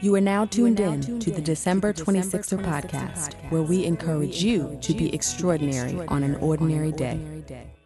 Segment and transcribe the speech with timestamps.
[0.00, 4.94] You are now tuned in to the December 26er podcast, where we encourage you to
[4.94, 7.77] be extraordinary on an ordinary day.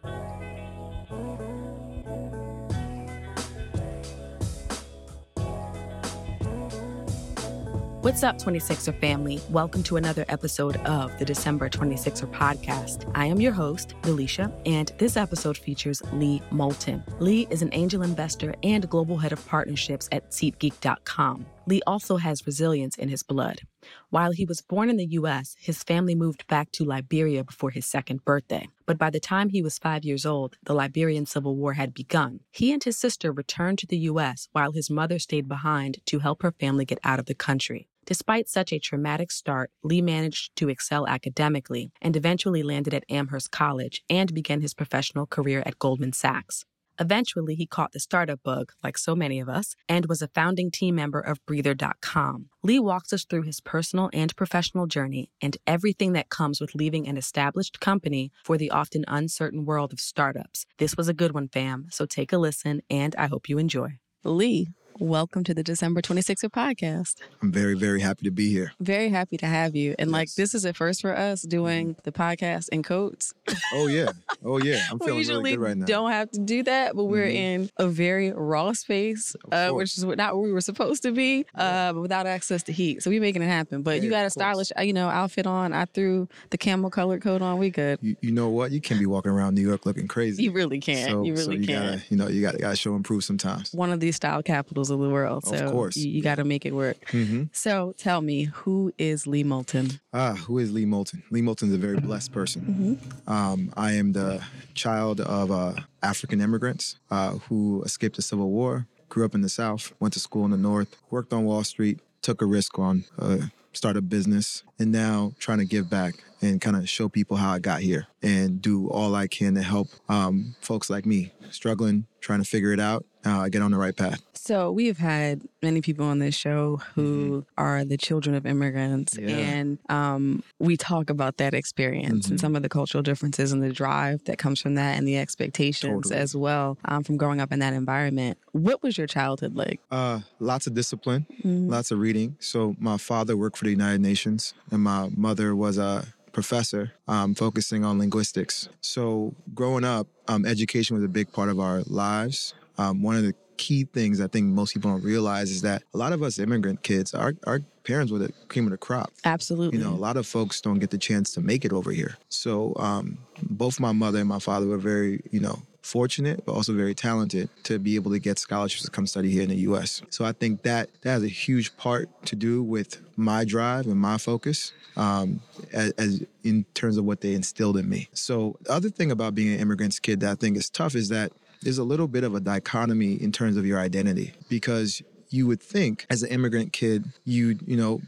[8.03, 9.39] What's up, 26er family?
[9.49, 13.09] Welcome to another episode of the December 26er podcast.
[13.15, 17.01] I am your host, Delisha, and this episode features Lee Moulton.
[17.19, 21.45] Lee is an angel investor and global head of partnerships at SeatGeek.com.
[21.65, 23.61] Lee also has resilience in his blood.
[24.09, 27.85] While he was born in the U.S., his family moved back to Liberia before his
[27.85, 28.67] second birthday.
[28.85, 32.41] But by the time he was five years old, the Liberian Civil War had begun.
[32.51, 36.41] He and his sister returned to the U.S., while his mother stayed behind to help
[36.41, 37.87] her family get out of the country.
[38.05, 43.51] Despite such a traumatic start, Lee managed to excel academically and eventually landed at Amherst
[43.51, 46.65] College and began his professional career at Goldman Sachs.
[46.99, 50.69] Eventually, he caught the startup bug, like so many of us, and was a founding
[50.69, 52.49] team member of Breather.com.
[52.61, 57.07] Lee walks us through his personal and professional journey and everything that comes with leaving
[57.07, 60.65] an established company for the often uncertain world of startups.
[60.77, 63.97] This was a good one, fam, so take a listen, and I hope you enjoy.
[64.23, 67.15] Lee, Welcome to the December 26er podcast.
[67.41, 68.73] I'm very, very happy to be here.
[68.79, 69.95] Very happy to have you.
[69.97, 70.13] And yes.
[70.13, 73.33] like, this is a first for us doing the podcast in coats.
[73.73, 74.11] Oh, yeah.
[74.45, 74.85] Oh, yeah.
[74.91, 75.85] I'm feeling we usually really good right now.
[75.85, 77.63] don't have to do that, but we're mm-hmm.
[77.63, 81.45] in a very raw space, uh, which is not where we were supposed to be,
[81.55, 81.63] yeah.
[81.89, 83.01] uh, but without access to heat.
[83.01, 83.83] So we're making it happen.
[83.83, 85.71] But yeah, you got a stylish, uh, you know, outfit on.
[85.71, 87.57] I threw the camel colored coat on.
[87.57, 87.99] We good.
[88.01, 88.71] You, you, know what?
[88.71, 90.43] You can't be walking around New York looking crazy.
[90.43, 91.09] You really can't.
[91.09, 91.85] So, you really so you can.
[91.85, 93.71] Gotta, you know, you got to show and prove sometimes.
[93.71, 95.45] One of these style capitals of the world.
[95.45, 95.97] So of course.
[95.97, 96.97] you, you got to make it work.
[97.11, 97.43] Mm-hmm.
[97.51, 99.99] So tell me, who is Lee Moulton?
[100.13, 101.23] Ah, who is Lee Moulton?
[101.31, 102.61] Lee Moulton is a very blessed person.
[102.61, 103.29] Mm-hmm.
[103.31, 108.87] Um, I am the child of uh, African immigrants uh, who escaped the Civil War,
[109.09, 111.99] grew up in the South, went to school in the North, worked on Wall Street,
[112.21, 113.37] took a risk on uh,
[113.73, 117.51] start a business, and now trying to give back and kind of show people how
[117.51, 122.05] I got here and do all I can to help um, folks like me struggling,
[122.21, 124.21] trying to figure it out, uh, get on the right path.
[124.33, 127.49] So we have had many people on this show who mm-hmm.
[127.57, 129.29] are the children of immigrants, yeah.
[129.29, 132.33] and um, we talk about that experience mm-hmm.
[132.33, 135.17] and some of the cultural differences and the drive that comes from that, and the
[135.17, 136.15] expectations totally.
[136.15, 138.37] as well um, from growing up in that environment.
[138.51, 139.79] What was your childhood like?
[139.89, 141.69] Uh, lots of discipline, mm-hmm.
[141.69, 142.35] lots of reading.
[142.39, 147.35] So my father worked for the United Nations, and my mother was a professor um,
[147.35, 148.67] focusing on linguistics.
[148.81, 152.53] So growing up, um, education was a big part of our lives.
[152.77, 155.97] Um, one of the key things I think most people don't realize is that a
[155.97, 159.11] lot of us immigrant kids, our, our parents were the cream of the crop.
[159.25, 159.77] Absolutely.
[159.77, 162.17] You know, a lot of folks don't get the chance to make it over here.
[162.29, 166.73] So um, both my mother and my father were very, you know, fortunate, but also
[166.73, 170.01] very talented to be able to get scholarships to come study here in the U.S.
[170.09, 173.97] So I think that that has a huge part to do with my drive and
[173.97, 175.41] my focus um,
[175.73, 178.07] as, as, in terms of what they instilled in me.
[178.13, 181.09] So the other thing about being an immigrant's kid that I think is tough is
[181.09, 185.47] that there's a little bit of a dichotomy in terms of your identity because you
[185.47, 187.99] would think as an immigrant kid you'd you know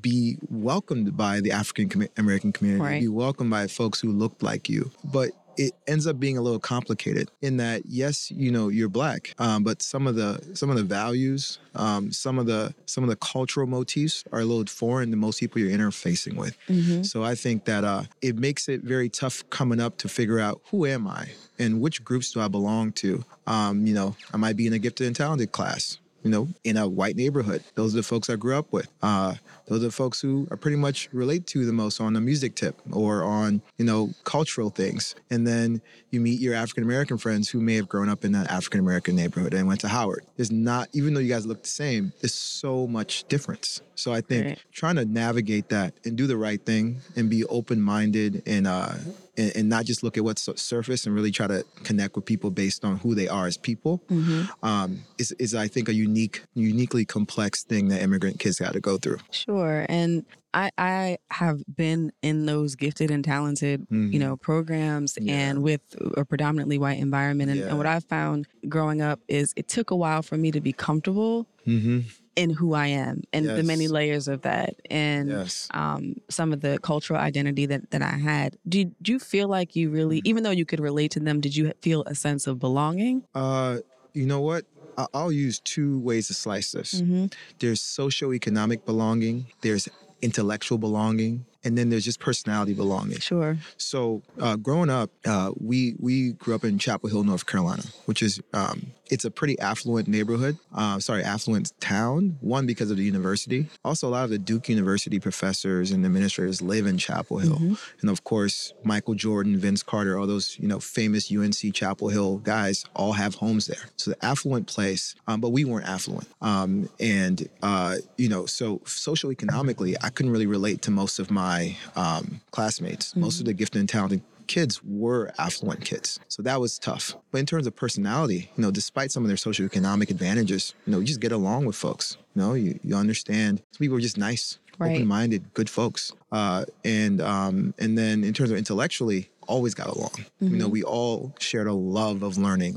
[0.00, 3.00] be welcomed by the african american community right.
[3.00, 6.58] be welcomed by folks who looked like you but it ends up being a little
[6.58, 10.76] complicated in that yes you know you're black um, but some of the some of
[10.76, 15.10] the values um, some of the some of the cultural motifs are a little foreign
[15.10, 16.56] to most people you're interfacing with.
[16.68, 17.02] Mm-hmm.
[17.02, 20.60] so i think that uh, it makes it very tough coming up to figure out
[20.70, 21.28] who am i
[21.58, 23.24] and which groups do i belong to?
[23.46, 26.76] Um, you know i might be in a gifted and talented class you know, in
[26.76, 27.62] a white neighborhood.
[27.74, 28.88] Those are the folks I grew up with.
[29.02, 29.34] Uh,
[29.66, 32.56] those are the folks who I pretty much relate to the most on the music
[32.56, 35.14] tip or on, you know, cultural things.
[35.30, 35.80] And then
[36.10, 39.14] you meet your African American friends who may have grown up in that African American
[39.16, 40.24] neighborhood and went to Howard.
[40.36, 43.82] There's not, even though you guys look the same, there's so much difference.
[43.94, 44.64] So I think right.
[44.72, 48.94] trying to navigate that and do the right thing and be open minded and, uh,
[49.36, 52.50] and, and, not just look at what's surface and really try to connect with people
[52.50, 54.44] based on who they are as people mm-hmm.
[54.64, 58.80] um, is, is, I think, a unique, uniquely complex thing that immigrant kids got to
[58.80, 59.18] go through.
[59.30, 59.86] Sure.
[59.88, 64.12] And I, I have been in those gifted and talented, mm-hmm.
[64.12, 65.34] you know, programs yeah.
[65.34, 65.80] and with
[66.16, 67.50] a predominantly white environment.
[67.50, 67.66] And, yeah.
[67.66, 70.72] and, what I found growing up is it took a while for me to be
[70.72, 72.00] comfortable mm-hmm
[72.36, 73.56] in who I am and yes.
[73.56, 75.68] the many layers of that and yes.
[75.72, 78.56] um, some of the cultural identity that, that I had.
[78.68, 80.28] Did you feel like you really, mm-hmm.
[80.28, 83.24] even though you could relate to them, did you feel a sense of belonging?
[83.34, 83.78] Uh,
[84.12, 84.64] you know what?
[85.12, 87.00] I'll use two ways to slice this.
[87.00, 87.26] Mm-hmm.
[87.58, 89.88] There's socioeconomic belonging, there's
[90.22, 93.18] intellectual belonging, and then there's just personality belonging.
[93.18, 93.58] Sure.
[93.76, 98.22] So uh, growing up, uh, we we grew up in Chapel Hill, North Carolina, which
[98.22, 100.56] is um, it's a pretty affluent neighborhood.
[100.74, 102.36] Uh, sorry, affluent town.
[102.40, 103.66] One because of the university.
[103.84, 107.74] Also, a lot of the Duke University professors and administrators live in Chapel Hill, Mm-hmm.
[108.00, 112.38] and of course, Michael Jordan, Vince Carter, all those you know famous UNC Chapel Hill
[112.38, 113.90] guys all have homes there.
[113.96, 116.26] So the affluent place, um, but we weren't affluent.
[116.40, 121.76] Um, and uh, you know, so socioeconomically, I couldn't really relate to most of my
[121.96, 123.14] um, classmates.
[123.16, 126.20] Most of the gifted and talented kids were affluent kids.
[126.28, 127.14] So that was tough.
[127.30, 130.98] But in terms of personality, you know, despite some of their socioeconomic advantages, you know,
[131.00, 132.16] you just get along with folks.
[132.34, 133.62] You know, you, you understand.
[133.72, 134.96] Some people are just nice, Right.
[134.96, 136.12] open-minded, good folks.
[136.32, 140.10] Uh, and um, and then in terms of intellectually, always got along.
[140.40, 140.72] You know, mm-hmm.
[140.72, 142.76] we all shared a love of learning,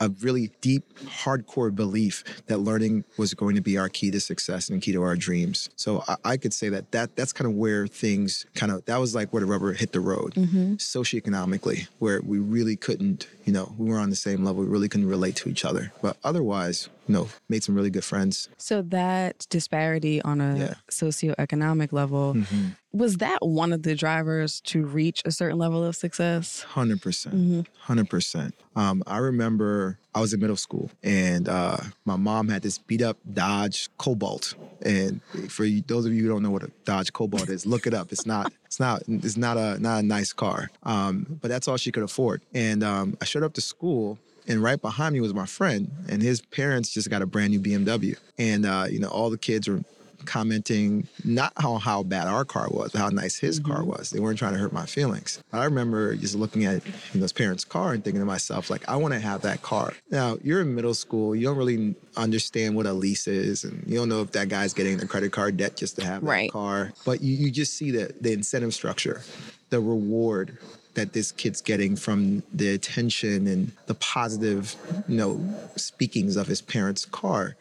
[0.00, 0.84] a- really deep,
[1.24, 5.02] hardcore belief that learning was going to be our key to success and key to
[5.02, 5.70] our dreams.
[5.76, 8.98] So I, I could say that, that that's kind of where things kind of that
[8.98, 10.74] was like where the rubber hit the road, mm-hmm.
[10.74, 14.62] socioeconomically, where we really couldn't, you know, we were on the same level.
[14.62, 15.92] We really couldn't relate to each other.
[16.02, 18.48] But otherwise, you know, made some really good friends.
[18.58, 20.74] So that disparity on a Yeah.
[20.90, 22.68] socioeconomic level mm-hmm.
[22.92, 26.62] Was that one of the drivers to reach a certain level of success?
[26.62, 28.54] Hundred percent, hundred percent.
[28.76, 33.02] Um, I remember I was in middle school, and uh, my mom had this beat
[33.02, 34.54] up Dodge Cobalt.
[34.82, 37.86] And for you, those of you who don't know what a Dodge Cobalt is, look
[37.86, 38.12] it up.
[38.12, 40.70] It's not, it's not, it's not a not a nice car.
[40.82, 42.42] Um, but that's all she could afford.
[42.52, 44.18] And um, I showed up to school.
[44.48, 47.60] And right behind me was my friend, and his parents just got a brand new
[47.60, 48.18] BMW.
[48.38, 49.84] And uh, you know, all the kids were
[50.26, 53.90] commenting not how how bad our car was, but how nice his car mm-hmm.
[53.90, 54.10] was.
[54.10, 55.42] They weren't trying to hurt my feelings.
[55.50, 58.70] But I remember just looking at you know, his parents' car and thinking to myself,
[58.70, 59.92] like, I want to have that car.
[60.10, 63.96] Now you're in middle school, you don't really understand what a lease is, and you
[63.98, 66.50] don't know if that guy's getting the credit card debt just to have that Right.
[66.50, 66.92] car.
[67.04, 69.22] But you, you just see the the incentive structure,
[69.70, 70.58] the reward
[70.94, 74.76] that this kid's getting from the attention and the positive,
[75.08, 75.40] you know,
[75.76, 77.56] speakings of his parents' car,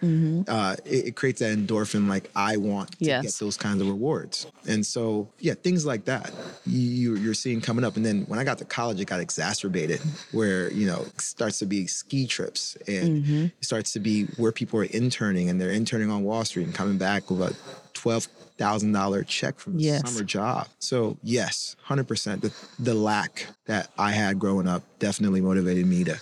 [0.47, 2.07] uh, it, it creates that endorphin.
[2.09, 3.23] Like I want to Yes.
[3.23, 6.31] get those kinds of rewards, and so yeah, things like that
[6.65, 7.95] you you're seeing coming up.
[7.95, 10.01] And then when I got to college, it got exacerbated,
[10.31, 13.25] where you know it starts to be ski trips, and
[13.59, 16.75] it starts to be where people are interning, and they're interning on Wall Street and
[16.75, 17.55] coming back with a
[18.01, 18.25] twelve
[18.57, 20.11] thousand dollar check from a Yes.
[20.11, 20.67] summer job.
[20.79, 22.41] So yes, hundred percent.
[22.41, 26.17] The the lack that I had growing up definitely motivated me to, you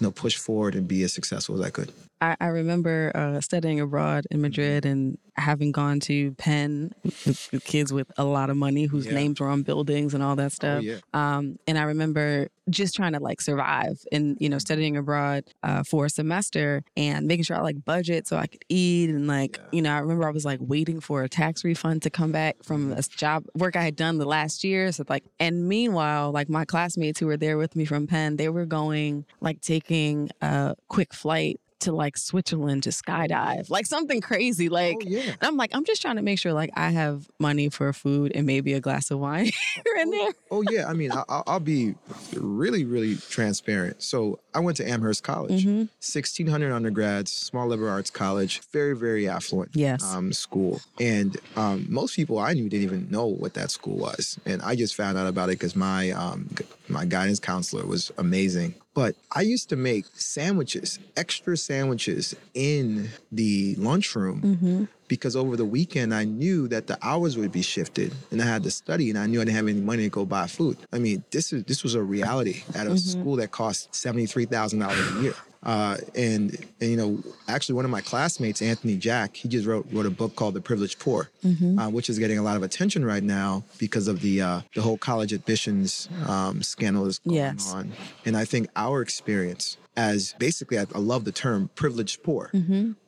[0.00, 1.92] know, push forward and be as successful as I could.
[2.20, 7.92] I, I remember uh, studying abroad in Madrid and having gone to Penn with, kids
[7.94, 9.14] with a lot of money whose Yeah.
[9.14, 10.82] names were on buildings and all that stuff.
[10.84, 10.96] yeah.
[11.14, 15.82] Um, and I remember just trying to like survive and, you know, studying abroad uh,
[15.82, 19.08] for a semester and making sure I like budget so I could eat.
[19.08, 19.64] And like, Yeah.
[19.72, 22.56] you know, I remember I was like waiting for a tax refund to come back
[22.62, 24.92] from a job work I had done the last year.
[24.92, 28.50] So like, and meanwhile, like my classmates who were there with me from Penn, they
[28.50, 34.68] were going like taking a quick flight to like Switzerland to skydive, like something crazy.
[34.68, 35.20] Like, oh yeah.
[35.30, 38.32] and I'm like, I'm just trying to make sure like I have money for food
[38.34, 39.44] and maybe a glass of wine
[39.74, 40.30] here and there.
[40.50, 41.94] Oh yeah, I mean, I, I'll, I'll be
[42.34, 44.02] really, really transparent.
[44.02, 45.88] So I went to Amherst College, Mhm.
[46.00, 50.02] 1,600 undergrads, small liberal arts college, very, very affluent Yes.
[50.04, 50.80] um, school.
[50.98, 54.74] And um, most people I knew didn't even know what that school was, and I
[54.76, 56.48] just found out about it because my um,
[56.90, 58.74] my guidance counselor was amazing.
[58.94, 64.84] But I used to make sandwiches, extra sandwiches in the lunchroom Mm-hmm.
[65.08, 68.62] because over the weekend I knew that the hours would be shifted and I had
[68.64, 70.76] to study and I knew I didn't have any money to go buy food.
[70.92, 74.44] I mean, this is this was a reality at a school that cost seventy three
[74.46, 75.34] thousand dollars a year.
[75.62, 79.86] Uh, and, and you know, actually, one of my classmates, Anthony Jack, he just wrote
[79.92, 83.04] wrote a book called The Privileged Poor, uh, which is getting a lot of attention
[83.04, 87.72] right now because of the uh, the whole college admissions um, scandal that's going Yes.
[87.74, 87.92] on.
[88.24, 92.50] And I think our experience as basically, I, I love the term privileged poor,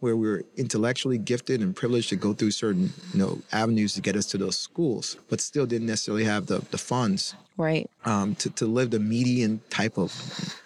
[0.00, 4.14] where we're intellectually gifted and privileged to go through certain you know avenues to get
[4.14, 7.88] us to those schools, but still didn't necessarily have the the funds Right.
[8.04, 10.10] um, to, to live the median type of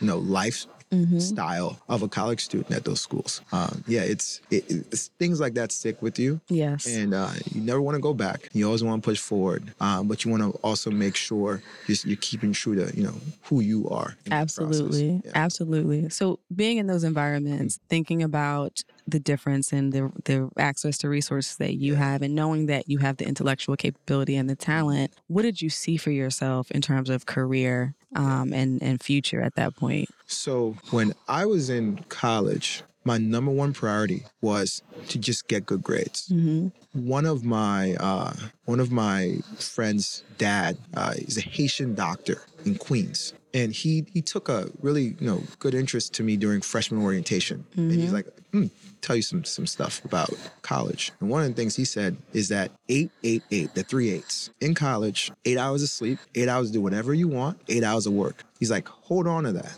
[0.00, 0.66] you know life
[0.96, 1.18] Mm-hmm.
[1.18, 3.42] style of a college student at those schools.
[3.52, 6.40] Um, yeah, it's, it, it's things like that stick with you.
[6.48, 6.86] Yes.
[6.86, 8.48] And uh, you never want to go back.
[8.52, 11.96] You always want to push forward, um, but you want to also make sure you're,
[12.04, 14.16] you're keeping true to you know who you are.
[14.24, 14.60] in that process.
[14.60, 15.22] Absolutely.
[15.24, 15.32] Yeah.
[15.34, 16.08] Absolutely.
[16.08, 21.56] So being in those environments, thinking about the difference in the the access to resources
[21.56, 25.42] that you have and knowing that you have the intellectual capability and the talent, what
[25.42, 29.76] did you see for yourself in terms of career um, and, and future at that
[29.76, 30.08] point?
[30.26, 35.82] So when I was in college, my number one priority was to just get good
[35.82, 36.28] grades.
[36.28, 37.06] Mm-hmm.
[37.06, 42.76] One of my uh, one of my friends' dad uh, is a Haitian doctor, in
[42.76, 43.32] Queens.
[43.54, 47.64] And he he took a really you know good interest to me during freshman orientation.
[47.76, 48.66] And he's like, hmm,
[49.00, 50.30] tell you some some stuff about
[50.60, 51.12] college.
[51.20, 54.50] And one of the things he said is that eight, eight, eight, the three eights.
[54.60, 58.06] In college, eight hours of sleep, eight hours to do whatever you want, eight hours
[58.06, 58.42] of work.
[58.58, 59.76] He's like, hold on to that.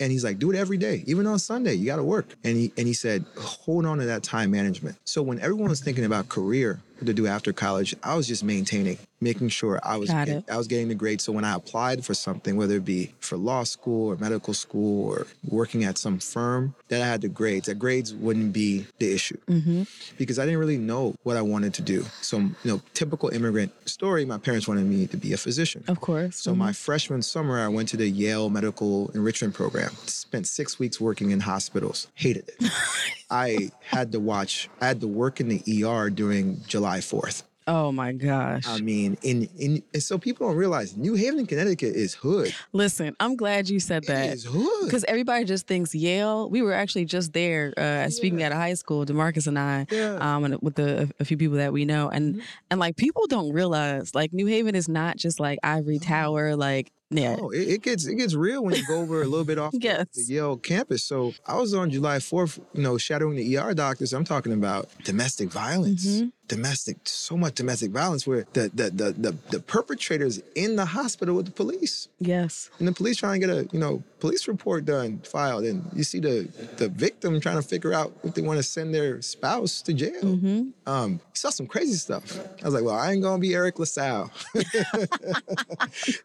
[0.00, 1.74] And he's like, do it every day, even on Sunday.
[1.74, 2.26] You got to work.
[2.42, 4.96] And he and he said, hold on to that time management.
[5.04, 8.98] So when everyone was thinking about career to do after college, I was just maintaining,
[9.20, 11.24] making sure I was get- I was getting the grades.
[11.24, 15.06] So when I applied for something, whether it be for law school or medical school
[15.10, 17.66] or working at some firm, that I had the grades.
[17.66, 19.82] That grades wouldn't be the issue Mm-hmm.
[20.18, 22.04] because I didn't really know what I wanted to do.
[22.20, 24.24] So you know, typical immigrant story.
[24.24, 25.84] My parents wanted me to be a physician.
[25.88, 26.36] Of course.
[26.36, 29.92] So my freshman summer, I went to the Yale Medical Enrichment Program.
[30.06, 32.06] Spent six weeks working in hospitals.
[32.14, 32.70] Hated it.
[33.32, 34.68] I had to watch.
[34.80, 37.42] I had to work in the ER during July Fourth.
[37.68, 38.64] oh my gosh.
[38.66, 42.52] I mean, in in and so people don't realize New Haven, Connecticut is hood.
[42.72, 44.26] Listen, I'm glad you said that.
[44.26, 44.34] that.
[44.34, 44.84] is hood.
[44.84, 46.50] Because everybody just thinks Yale.
[46.50, 50.18] We were actually just there uh, speaking at a high school, Demarcus and I, Yeah.
[50.20, 52.42] um, and with the, a few people that we know, and Mhm.
[52.70, 56.90] and like people don't realize like New Haven is not just like Ivory Tower, like
[57.12, 59.58] yeah, Oh, it, it gets it gets real when you go over a little bit
[59.58, 60.06] off the- Yes.
[60.14, 61.04] the, Yale campus.
[61.04, 64.12] So I was on July fourth, you know, shadowing the ER doctors.
[64.12, 66.32] I'm talking about domestic violence, Mhm.
[66.48, 71.34] domestic, so much domestic violence where the the the the, the perpetrators in the hospital
[71.36, 74.84] with the police, yes, and the police trying to get a you know police report
[74.84, 78.56] done filed, and you see the the victim trying to figure out if they want
[78.58, 80.22] to send their spouse to jail.
[80.22, 80.70] Mm-hmm.
[80.86, 82.38] Um, saw some crazy stuff.
[82.62, 84.30] I was like, well, I ain't gonna be Eric LaSalle.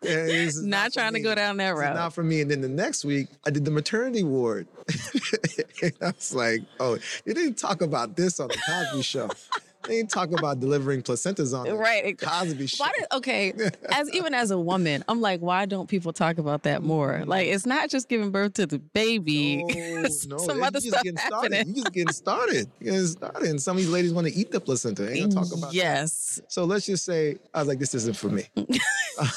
[0.03, 1.95] Yeah, this is not trying to go down that route.
[1.95, 2.41] not for me.
[2.41, 4.67] And then the next week, I did the maternity ward.
[5.81, 9.29] and I was like, oh, you didn't talk about this on the Cosby Show.
[9.83, 12.17] They didn't talk about delivering placentas on the Right.
[12.19, 12.83] Cosby Show.
[12.83, 13.53] Why did okay?
[13.93, 17.13] As even as a woman, I'm like, why don't people talk about that more?
[17.19, 17.29] Mm-hmm.
[17.29, 19.63] Like, it's not just giving birth to the baby.
[19.63, 21.51] No, no, Some other just stuff getting happening.
[21.51, 21.67] started.
[21.69, 22.67] You just getting started.
[22.81, 23.43] You're getting started.
[23.49, 25.09] And some of these ladies want to eat the placenta.
[25.09, 25.73] Ain't gonna talk about that.
[25.73, 26.41] yes.
[26.49, 28.43] So let's just say I was like, this isn't for me.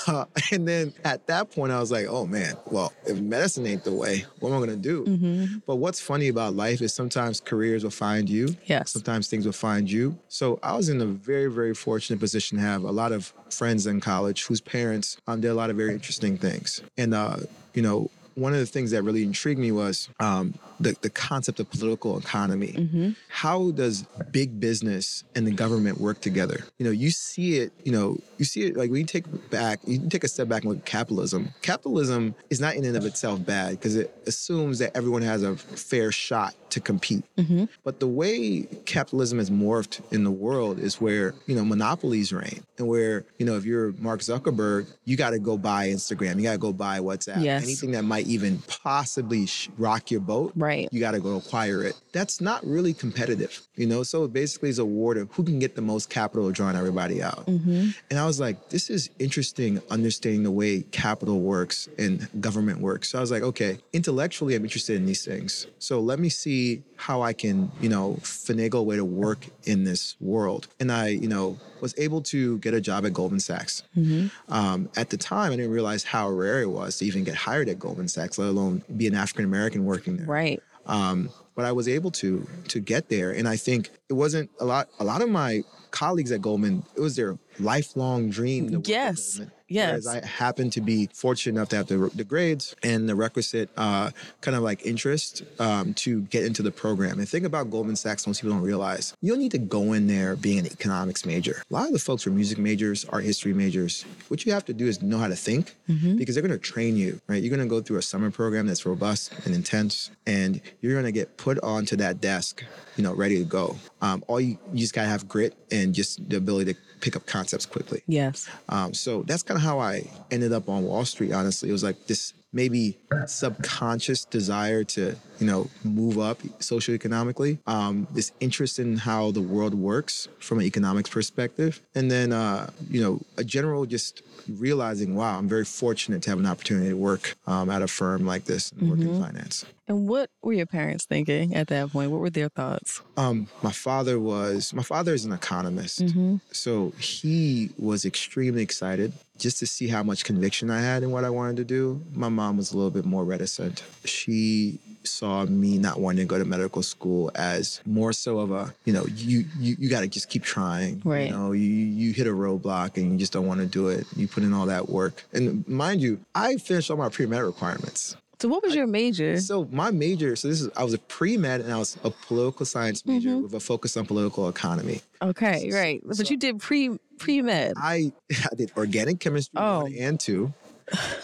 [0.07, 3.85] Uh, and then at that point, I was like, oh man, well, if medicine ain't
[3.85, 5.05] the way, what am I gonna do?
[5.05, 8.57] hmm But what's funny about life is sometimes careers will find you.
[8.67, 8.93] Yes.
[8.93, 10.19] Sometimes things will find you.
[10.29, 13.87] So I was in a very, very fortunate position to have a lot of friends
[13.87, 16.83] in college whose parents um, did a lot of very interesting things.
[16.97, 17.37] And, uh,
[17.75, 18.11] you know,
[18.41, 20.55] one of the things that really intrigued me was um,
[20.85, 22.73] the, the concept of political economy.
[22.73, 23.97] hmm How does
[24.33, 26.59] big business and the government work together?
[26.79, 29.81] You know, you see it, you know, you see it like when you take back,
[29.87, 31.43] you take a step back and look at capitalism.
[31.63, 35.57] Capitalism is not in and of itself bad because it assumes that everyone has a
[35.57, 37.25] fair shot to compete.
[37.37, 42.33] hmm But the way capitalism has morphed in the world is where, you know, monopolies
[42.33, 42.63] reign.
[42.79, 46.43] And where, you know, if you're Mark Zuckerberg, you got to go buy Instagram, you
[46.45, 47.45] got to go buy WhatsApp.
[47.45, 47.63] Yes.
[47.63, 50.89] Anything that might even possibly sh- rock your boat, Right.
[50.93, 51.97] you got to go acquire it.
[52.13, 54.03] That's not really competitive, you know?
[54.03, 57.23] So it basically, it's a war of who can get the most capital drawing everybody
[57.23, 57.45] out.
[57.45, 62.81] hmm And I was like, this is interesting understanding the way capital works and government
[62.81, 63.11] works.
[63.11, 65.67] So I was like, okay, intellectually, I'm interested in these things.
[65.79, 69.85] So let me see how I can, you know, finagle a way to work in
[69.85, 70.69] this world.
[70.79, 73.83] And I, you know, was able to get a job at Goldman Sachs.
[73.95, 77.35] hmm Um, at the time, I didn't realize how rare it was to even get
[77.35, 80.27] hired at Goldman Sachs, let alone be an African American working there.
[80.27, 80.63] Right.
[80.87, 84.65] Um, but I was able to to get there, and I think it wasn't a
[84.65, 84.89] lot.
[84.99, 88.71] A lot of my colleagues at Goldman, it was their lifelong dream.
[88.71, 89.41] To work at Yes.
[89.71, 90.05] Yes.
[90.05, 93.71] Whereas I happen to be fortunate enough to have the, the grades and the requisite
[93.77, 94.11] uh,
[94.43, 97.19] kind of like interest um, to get into the program.
[97.19, 100.07] And think about Goldman Sachs, most people don't realize, you don't need to go in
[100.09, 101.63] there being an economics major.
[101.71, 104.05] A lot of the folks who are music majors, art history majors.
[104.29, 106.19] What you have to do is know how to think Mhm.
[106.19, 107.43] because they're going to train you, right?
[107.43, 111.05] You're going to go through a summer program that's robust and intense, and you're going
[111.05, 112.65] to get put onto that desk,
[112.97, 113.77] you know, ready to go.
[114.03, 117.17] Um, all you, you just got to have grit and just the ability to pick
[117.17, 118.03] up concepts quickly.
[118.07, 118.49] Yes.
[118.69, 121.33] Um, so that's kind of how I ended up on Wall Street.
[121.33, 128.09] Honestly, it was like this maybe subconscious desire to you know move up socioeconomically um,
[128.13, 131.81] this interest in how the world works from an economics perspective.
[131.95, 134.23] And then uh, you know a general just
[134.59, 138.27] realizing wow i'm very fortunate to have an opportunity to work um, at a firm
[138.27, 142.13] like this and work in finance And what were your parents thinking at that point?
[142.13, 143.03] What were their thoughts?
[143.17, 146.37] um, my father was my father is an economist Mm-hmm.
[146.53, 151.25] So he was extremely excited just to see how much conviction I had in what
[151.25, 152.01] I wanted to do.
[152.15, 153.83] My mom was a little bit more reticent.
[154.05, 158.73] She saw me not wanting to go to medical school as more so of a,
[158.85, 161.03] you know, you you, you got to just keep trying.
[161.05, 161.27] Right.
[161.29, 164.07] You know, you you hit a roadblock and you just don't want to do it.
[164.15, 167.43] You put in all that work, and mind you, I finished all my pre med
[167.43, 168.17] requirements.
[168.41, 169.39] So what was your major?
[169.39, 172.11] So my major, so this is I was a pre med and I was a
[172.11, 173.43] political science major Mhm.
[173.43, 175.03] with a focus on political economy.
[175.21, 176.01] Okay, right.
[176.05, 177.75] But so- you did pre pre med.
[177.77, 178.13] I
[178.51, 179.83] I did organic chemistry Oh.
[179.83, 180.55] one and two.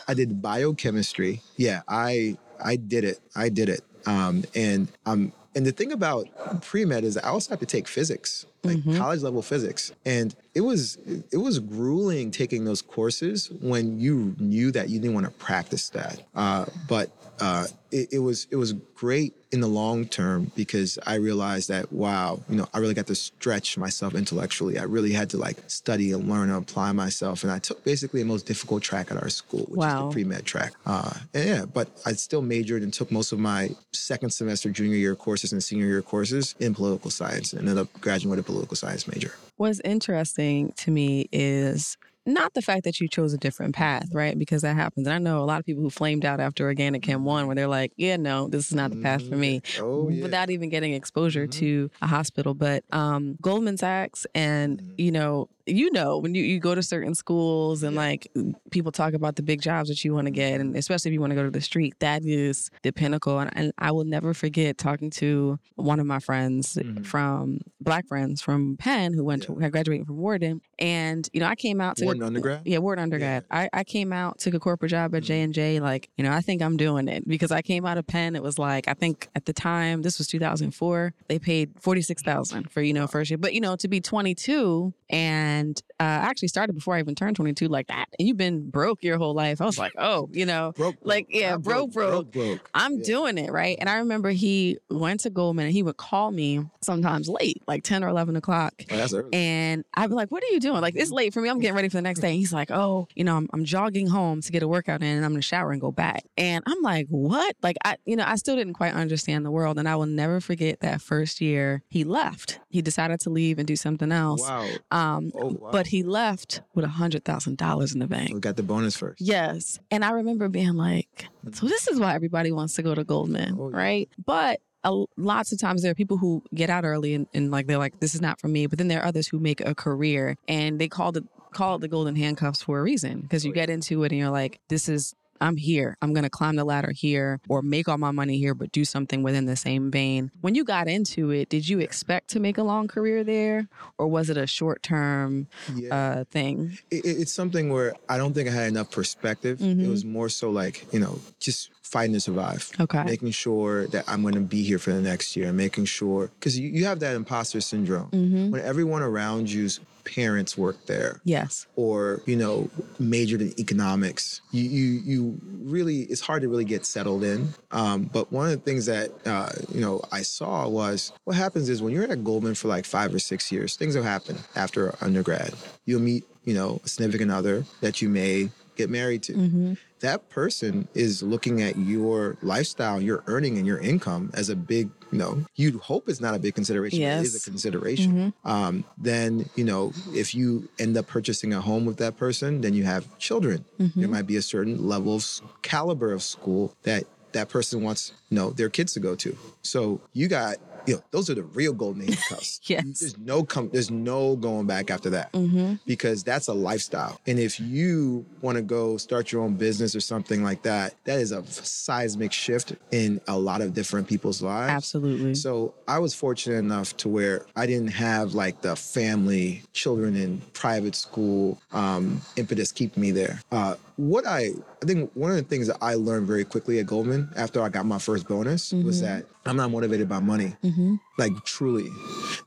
[0.06, 1.40] I did biochemistry.
[1.56, 3.18] Yeah, I I did it.
[3.34, 3.80] I did it.
[4.06, 6.28] Um, and um, and the thing about
[6.62, 8.96] pre med is I also have to take physics, like Mhm.
[8.98, 10.98] college level physics, and it was
[11.32, 15.88] it was grueling taking those courses when you knew that you didn't want to practice
[15.90, 16.20] that.
[16.34, 21.14] Uh, but uh, it, it was it was great in the long term because I
[21.14, 24.78] realized that wow, you know, I really got to stretch myself intellectually.
[24.78, 28.22] I really had to like study and learn and apply myself, and I took basically
[28.22, 30.72] the most difficult track at our school, which is the pre med track.
[30.84, 34.96] Uh, and yeah, but I still majored and took most of my second semester junior
[34.96, 38.42] year courses and senior year courses in political science, and ended up graduating with a
[38.42, 39.32] political science major.
[39.56, 41.96] What's interesting to me is
[42.26, 44.38] not the fact that you chose a different path, right?
[44.38, 45.06] Because that happens.
[45.06, 47.54] And I know a lot of people who flamed out after Organic Chem 1 where
[47.56, 49.62] they're like, yeah, no, this is not the path for me.
[49.78, 50.22] Oh yeah.
[50.22, 51.52] Without even getting exposure Mhm.
[51.52, 52.54] to a hospital.
[52.54, 54.94] But um, Goldman Sachs and, Mhm.
[54.98, 58.00] you know, you know, when you, you go to certain schools and Yeah.
[58.00, 58.28] like
[58.70, 61.20] people talk about the big jobs that you want to get, and especially if you
[61.20, 63.38] want to go to the street, that is the pinnacle.
[63.38, 67.04] And, and I will never forget talking to one of my friends Mhm.
[67.04, 71.46] from black friends from Penn who went to had graduated from Wharton, and you know
[71.46, 72.62] I came out to Wharton undergrad?
[72.64, 73.44] Yeah, Wharton undergrad.
[73.50, 75.26] I, I came out took a corporate job at Mhm.
[75.26, 75.80] J and J.
[75.80, 78.36] Like you know I think I'm doing it because I came out of Penn.
[78.36, 81.12] It was like I think at the time this was 2004.
[81.28, 84.00] They paid forty six thousand for you know first year, but you know to be
[84.00, 85.55] 22 and
[85.98, 88.06] uh, I actually started before I even turned 22 like that.
[88.18, 89.60] And you've been broke your whole life.
[89.60, 92.32] I was like, oh, you know, Broke, Like, yeah, Not broke, broke.
[92.32, 92.70] broke.
[92.74, 93.04] I'm Yeah.
[93.04, 93.76] doing it, right?
[93.80, 97.82] And I remember he went to Goldman and he would call me sometimes late, like
[97.82, 98.74] 10 or 11 o'clock.
[98.90, 99.28] Oh, that's early.
[99.32, 100.80] And I'd be like, what are you doing?
[100.80, 101.48] Like, it's late for me.
[101.48, 102.28] I'm getting ready for the next day.
[102.28, 105.08] And he's like, oh, you know, I'm, I'm jogging home to get a workout in
[105.16, 106.22] and I'm going to shower and go back.
[106.36, 107.56] And I'm like, what?
[107.62, 109.78] Like, I, you know, I still didn't quite understand the world.
[109.78, 112.60] And I will never forget that first year he left.
[112.68, 114.42] He decided to leave and do something else.
[114.42, 114.66] wow.
[114.90, 115.70] Um, Oh, Oh, wow.
[115.72, 118.34] But he left with a $100,000 in the bank.
[118.34, 119.20] we got the bonus first.
[119.20, 119.78] Yes.
[119.90, 121.68] And I remember being like, so mm.
[121.68, 123.76] this is why everybody wants to go to Goldman, Oh, yeah.
[123.76, 124.08] right?
[124.24, 127.66] But a, lots of times there are people who get out early and, and like
[127.66, 128.66] they're like, this is not for me.
[128.66, 131.80] But then there are others who make a career and they call it call it
[131.80, 134.60] the golden handcuffs for a reason because you Oh, get into it and you're like,
[134.68, 135.96] this is I'm here.
[136.02, 138.84] I'm going to climb the ladder here or make all my money here, but do
[138.84, 140.30] something within the same vein.
[140.40, 143.68] When you got into it, did you expect to make a long career there
[143.98, 145.94] or was it a short term Yeah.
[145.94, 146.78] uh, thing?
[146.90, 149.60] it, it- it's something where I don't think I had enough perspective.
[149.60, 149.88] It Mhm.
[149.90, 152.70] was more so like, you know, just fighting to survive.
[152.80, 153.04] Okay.
[153.04, 156.58] Making sure that I'm going to be here for the next year, making sure, because
[156.58, 158.10] you, you have that imposter syndrome.
[158.10, 158.50] Mm-hmm.
[158.50, 161.66] When everyone around you's parents work there Yes.
[161.74, 166.86] or, you know, majored in economics, you, you, you really, it's hard to really get
[166.86, 167.48] settled in.
[167.72, 171.68] Um, but one of the things that, uh, you know, I saw was what happens
[171.68, 174.94] is when you're at Goldman for like five or six years, things will happen after
[175.00, 175.54] undergrad.
[175.86, 179.32] You'll meet, you know, a significant other that you may get married to.
[179.32, 179.74] Mm-hmm.
[180.00, 184.90] That person is looking at your lifestyle, your earning, and your income as a big,
[185.10, 187.00] you know, you'd hope it's not a big consideration.
[187.00, 188.34] but It is a consideration.
[188.44, 192.74] Um, then, you know, if you end up purchasing a home with that person, then
[192.74, 193.64] you have children.
[193.80, 194.00] Mm-hmm.
[194.00, 198.36] There might be a certain level of caliber of school that that person wants, you
[198.36, 199.36] know, their kids to go to.
[199.62, 200.56] So you got,
[200.94, 202.60] know, those are the real golden handcuffs.
[202.66, 203.00] Yes.
[203.00, 205.74] There's no com- there's no going back after that Mm-hmm.
[205.86, 207.20] because that's a lifestyle.
[207.26, 211.18] And if you want to go start your own business or something like that, that
[211.20, 214.70] is a seismic shift in a lot of different people's lives.
[214.72, 215.34] Absolutely.
[215.34, 220.40] So I was fortunate enough to where I didn't have like the family, children in
[220.52, 223.40] private school um, impetus keep me there.
[223.52, 224.50] Uh, what I,
[224.82, 227.68] I think one of the things that I learned very quickly at Goldman after I
[227.70, 229.04] got my first bonus was Mhm.
[229.06, 230.96] that I'm not motivated by money mm-hmm.
[231.18, 231.88] Like truly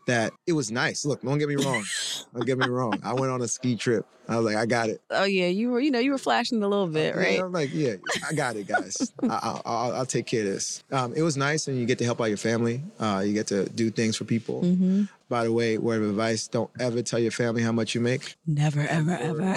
[0.08, 1.06] that it was nice.
[1.06, 1.84] Look don't get me wrong.
[2.34, 3.00] Don't get me wrong.
[3.04, 4.06] I went on a ski trip.
[4.28, 5.02] I was like i got it.
[5.10, 5.80] Oh yeah, you were.
[5.80, 7.40] You know, you were flashing a little bit, Yeah, right?
[7.40, 7.96] i'm like yeah
[8.30, 9.12] i got it guys.
[9.24, 10.84] I, I, I'll, I'll take care of this.
[10.92, 12.84] Um, it was nice and you get to help out your family.
[13.00, 14.62] Uh, you get to do things for people.
[14.62, 15.04] Mm-hmm.
[15.30, 18.36] by the way word of advice don't ever tell your family how much you make.
[18.46, 19.56] Never, ever, ever.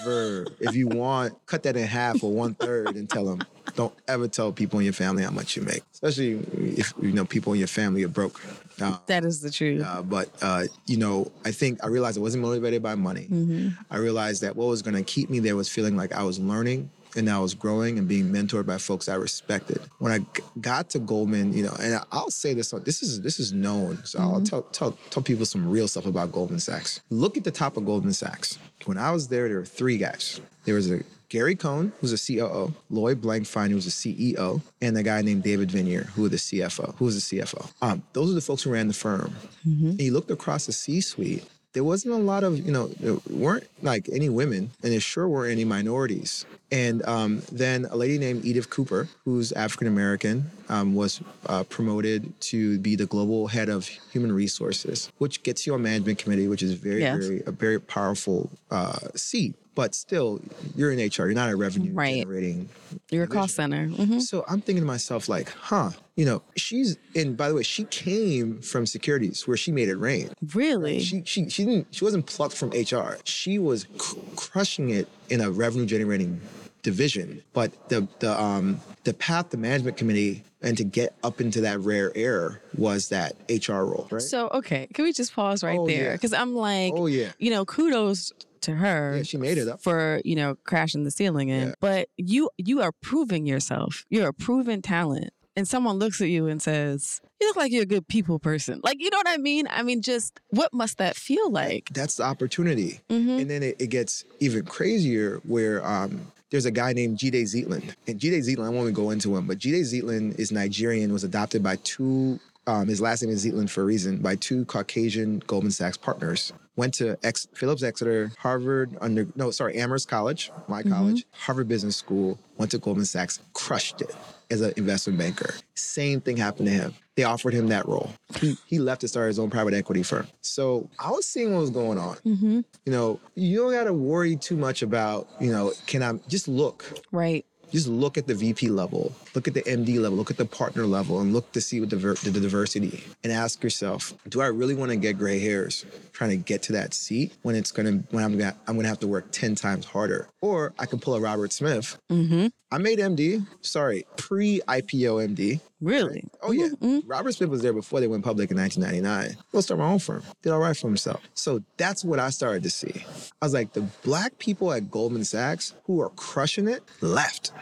[0.00, 0.46] ever.
[0.60, 3.40] If you want cut that in half or one third and tell them
[3.74, 6.32] don't ever tell people in your family how much you make especially
[6.76, 8.40] if you know people in your family are broke
[8.80, 9.84] uh, That is the truth.
[9.84, 13.26] Uh, but uh, you know, I think I realized I wasn't motivated by money.
[13.30, 13.68] Mm-hmm.
[13.90, 16.38] I realized that what was going to keep me there was feeling like I was
[16.38, 19.80] learning and I was growing and being mentored by folks I respected.
[19.98, 23.40] When I g- got to Goldman, you know, and I'll say this: this is this
[23.40, 24.34] is known, so mm-hmm.
[24.34, 27.00] I'll tell, tell tell people some real stuff about Goldman Sachs.
[27.08, 28.58] Look at the top of Goldman Sachs.
[28.84, 30.40] When I was there, there were three guys.
[30.64, 34.96] There was a Gary Cohn, who's a COO, Lloyd Blankfein, who was a CEO, and
[34.96, 37.70] a guy named David Viniar, who was the CFO, who was the CFO.
[37.82, 39.34] Um, those are the folks who ran the firm.
[39.66, 39.90] Mm-hmm.
[39.90, 41.44] And you looked across the C-suite,
[41.76, 45.28] there wasn't a lot of, you know, there weren't like any women, and there sure
[45.28, 46.46] weren't any minorities.
[46.72, 52.40] And um, then a lady named Edith Cooper, who's African American, um, was uh, promoted
[52.40, 56.62] to be the global head of human resources, which gets you on management committee, which
[56.62, 57.26] is very, yes.
[57.26, 60.40] very a very powerful uh, seat but still
[60.74, 61.26] you're in HR.
[61.26, 62.16] You're not a revenue right.
[62.16, 62.68] generating.
[63.10, 63.86] You're a call center.
[63.86, 64.18] Mm-hmm.
[64.18, 67.84] So I'm thinking to myself, like, huh, you know, she's and by the way, she
[67.84, 70.30] came from securities where she made it rain.
[70.54, 70.98] Really?
[70.98, 73.18] She she she didn't she wasn't plucked from HR.
[73.24, 76.40] She was cr- crushing it in a revenue generating
[76.82, 77.42] division.
[77.52, 81.80] But the the um the path the management committee and to get up into that
[81.80, 84.08] rare air was that HR role.
[84.10, 84.22] Right?
[84.22, 86.12] So okay, can we just pause right oh, there?
[86.12, 86.40] Because yeah.
[86.40, 88.32] I'm like, oh yeah, you know, kudos
[88.66, 89.16] to her.
[89.16, 91.68] Yeah, she made it up for you know crashing the ceiling in.
[91.68, 91.74] Yeah.
[91.80, 94.04] But you you are proving yourself.
[94.10, 97.84] You're a proven talent, and someone looks at you and says, "You look like you're
[97.84, 99.66] a good people person." Like you know what I mean?
[99.70, 101.88] I mean, just what must that feel like?
[101.92, 103.30] That's the opportunity, mm-hmm.
[103.30, 105.84] and then it, it, gets even crazier where.
[105.86, 107.92] um there's a guy named Jide Zeitlin.
[108.06, 111.24] And Jide Zeitlin, I won't even go into him, but Jide Zeitlin is Nigerian, was
[111.24, 115.40] adopted by two um, his last name is Zeitlin for a reason, by two Caucasian
[115.48, 120.82] Goldman Sachs partners went to Ex- Phillips Exeter, Harvard under no sorry Amherst College, my
[120.82, 120.92] mm-hmm.
[120.92, 124.14] college, Harvard Business School, went to Goldman Sachs, crushed it
[124.50, 125.54] as an investment banker.
[125.74, 126.94] Same thing happened to him.
[127.16, 128.12] They offered him that role.
[128.38, 130.28] He, he left to start his own private equity firm.
[130.42, 132.16] So I was seeing what was going on.
[132.16, 132.60] Mm-hmm.
[132.84, 136.46] You know, you don't got to worry too much about, you know, can I just
[136.46, 136.84] look?
[137.12, 140.44] Right just look at the VP level, look at the MD level, look at the
[140.44, 144.46] partner level, and look to see what the, the diversity and ask yourself, do I
[144.46, 148.02] really want to get gray hairs trying to get to that seat when it's gonna
[148.10, 150.28] when I'm gonna I'm gonna have to work 10 times harder?
[150.40, 151.98] Or I can pull a Robert Smith.
[152.10, 152.48] Mm-hmm.
[152.70, 155.60] I made MD, sorry, pre-IPO MD.
[155.80, 156.24] Really?
[156.42, 156.66] Oh yeah.
[156.66, 157.08] Mm-hmm, mm-hmm.
[157.08, 159.36] Robert Smith was there before they went public in 1999.
[159.52, 160.22] We'll start my own firm.
[160.42, 161.22] Did all right for himself.
[161.34, 163.04] So that's what I started to see.
[163.42, 167.52] I was like, the black people at Goldman Sachs who are crushing it left.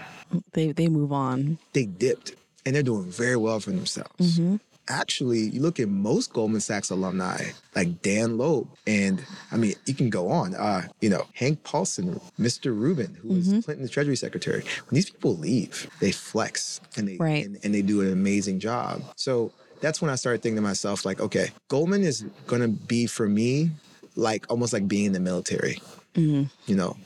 [0.52, 1.58] They they move on.
[1.72, 4.38] They dipped, and they're doing very well for themselves.
[4.38, 4.56] Mm-hmm
[4.88, 9.94] actually, you look at most Goldman Sachs alumni, like Dan Loeb, and I mean, you
[9.94, 10.54] can go on.
[10.54, 12.66] Uh, you know, Hank Paulson, Mr.
[12.66, 13.60] Rubin, who was mm-hmm.
[13.60, 14.60] Clinton's Treasury Secretary.
[14.60, 17.44] When these people leave, they flex and they right.
[17.44, 19.02] and, and they do an amazing job.
[19.16, 23.28] So that's when I started thinking to myself, like, okay, Goldman is gonna be for
[23.28, 23.70] me
[24.16, 25.80] like almost like being in the military.
[26.14, 26.44] Mm-hmm.
[26.66, 26.96] You know,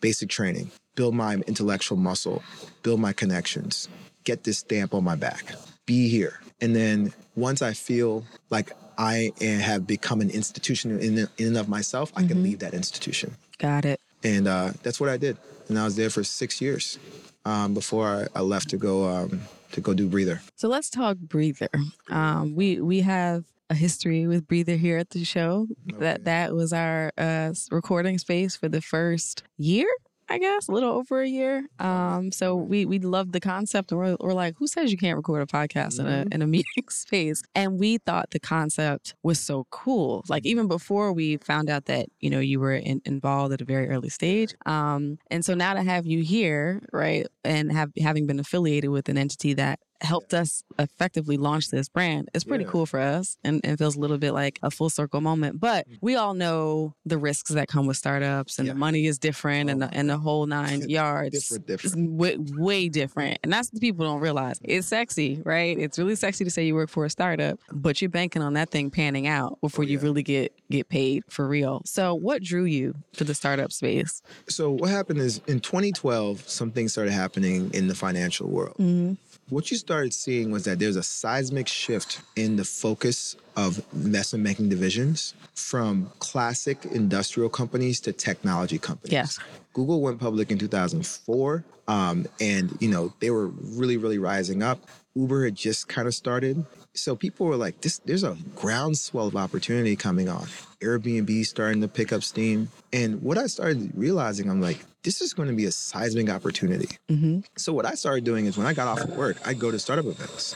[0.00, 2.42] basic training, build my intellectual muscle,
[2.82, 3.88] build my connections,
[4.24, 5.54] get this stamp on my back,
[5.86, 6.40] be here.
[6.60, 11.68] And then once I feel like I have become an institution in, in and of
[11.68, 12.28] myself, I mm-hmm.
[12.28, 13.36] can leave that institution.
[13.58, 14.00] Got it.
[14.24, 15.36] And uh, that's what I did.
[15.68, 16.98] And I was there for six years
[17.44, 20.40] um, before I, I, left to go um, to go do Breather.
[20.56, 21.68] So let's talk Breather.
[22.10, 25.68] Um, we we have a history with Breather here at the show.
[25.88, 25.98] Okay.
[26.00, 29.86] That that was our uh, recording space for the first year
[30.30, 31.66] I guess, a little over a year.
[31.78, 35.42] Um, so we we loved the concept, we're, we're like, who says you can't record
[35.42, 36.06] a podcast mm-hmm.
[36.08, 37.42] in a in a meeting space?
[37.54, 40.24] And we thought the concept was so cool.
[40.28, 43.64] Like even before we found out that you know you were in, involved at a
[43.64, 44.54] very early stage.
[44.66, 49.08] Um, and so now to have you here, right, and have having been affiliated with
[49.08, 52.28] an entity that helped us effectively launch this brand.
[52.34, 52.70] It's pretty yeah.
[52.70, 55.60] cool for us and, it feels a little bit like a full circle moment.
[55.60, 55.98] But mm.
[56.00, 58.72] we all know the risks that come with startups and yeah.
[58.72, 59.72] the money is different oh.
[59.72, 61.48] and, the, and the whole nine yards.
[61.48, 62.10] different, different.
[62.12, 63.38] Way, way different.
[63.42, 64.58] And that's what people don't realize.
[64.62, 65.78] It's sexy, right?
[65.78, 68.70] It's really sexy to say you work for a startup, but you're banking on that
[68.70, 69.92] thing panning out before oh, yeah.
[69.92, 71.82] you really get get paid for real.
[71.84, 74.22] So what drew you to the startup space?
[74.48, 78.76] So what happened is in 2012, something started happening in the financial world.
[78.78, 79.14] Mm-hmm
[79.50, 84.44] what you started seeing was that there's a seismic shift in the focus of investment
[84.44, 89.12] banking divisions from classic industrial companies to technology companies.
[89.12, 89.38] Yes.
[89.72, 94.78] Google went public in 2004, um, and you know they were really, really rising up.
[95.16, 99.34] Uber had just kind of started, so people were like, "This, there's a groundswell of
[99.34, 100.46] opportunity coming on."
[100.80, 105.34] Airbnb starting to pick up steam, and what I started realizing, I'm like, this is
[105.34, 106.96] going to be a seismic opportunity.
[107.08, 107.40] Mm-hmm.
[107.56, 109.78] So what I started doing is when I got off of work, I'd go to
[109.80, 110.54] startup events.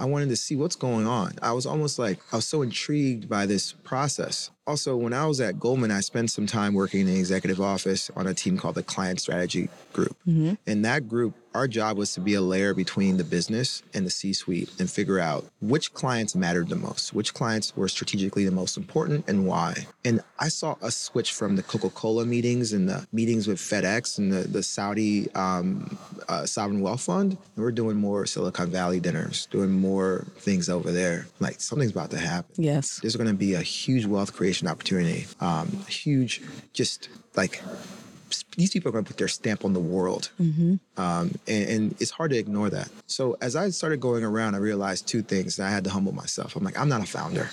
[0.00, 1.34] I wanted to see what's going on.
[1.42, 5.40] I was almost like I was so intrigued by this process also, when I was
[5.40, 8.76] at Goldman, I spent some time working in the executive office on a team called
[8.76, 10.16] the Client Strategy Group.
[10.28, 10.54] Mm-hmm.
[10.64, 14.10] And that group, our job was to be a layer between the business and the
[14.10, 18.52] C suite and figure out which clients mattered the most, which clients were strategically the
[18.52, 19.74] most important, and why.
[20.04, 24.18] And I saw a switch from the Coca Cola meetings and the meetings with FedEx
[24.18, 27.32] and the, the Saudi um, uh, Sovereign Wealth Fund.
[27.32, 31.26] And we're doing more Silicon Valley dinners, doing more things over there.
[31.40, 32.54] Like something's about to happen.
[32.56, 33.00] Yes.
[33.00, 36.42] There's going to be a huge wealth creation opportunity, um, huge,
[36.72, 37.62] just like
[38.56, 40.30] these people are going to put their stamp on the world.
[40.40, 40.76] Mm-hmm.
[41.00, 42.88] Um, and, and, it's hard to ignore that.
[43.06, 46.12] So as I started going around, I realized two things that I had to humble
[46.12, 46.56] myself.
[46.56, 47.50] I'm like, I'm not a founder.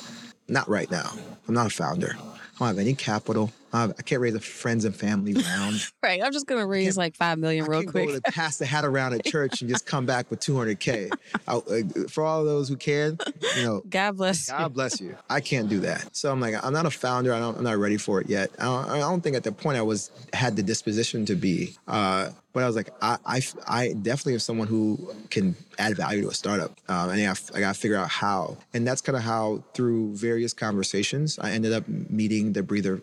[0.48, 1.12] Not right now.
[1.48, 2.16] I'm not a founder.
[2.18, 3.52] I don't have any capital.
[3.86, 5.82] I can't raise a friends and family round.
[6.04, 6.22] right.
[6.24, 8.08] I'm just gonna raise like five million real can't quick.
[8.08, 11.12] Go to pass the hat around at church and just come back with 200k.
[11.48, 13.18] I, uh, for all those who can,
[13.58, 14.50] you know, God bless.
[14.50, 15.16] God bless you.
[15.30, 16.16] I can't do that.
[16.16, 17.34] So I'm like, I'm not a founder.
[17.34, 18.50] I don't, I'm not ready for it yet.
[18.60, 21.76] I don't, I don't think at the point I was had the disposition to be.
[21.88, 26.24] Uh, but I was like, I, I, I definitely am someone who can add value
[26.24, 26.72] to a startup.
[26.88, 28.58] Um, and I, I got to figure out how.
[28.74, 33.02] And that's kind of how, through various conversations, I ended up meeting the Breather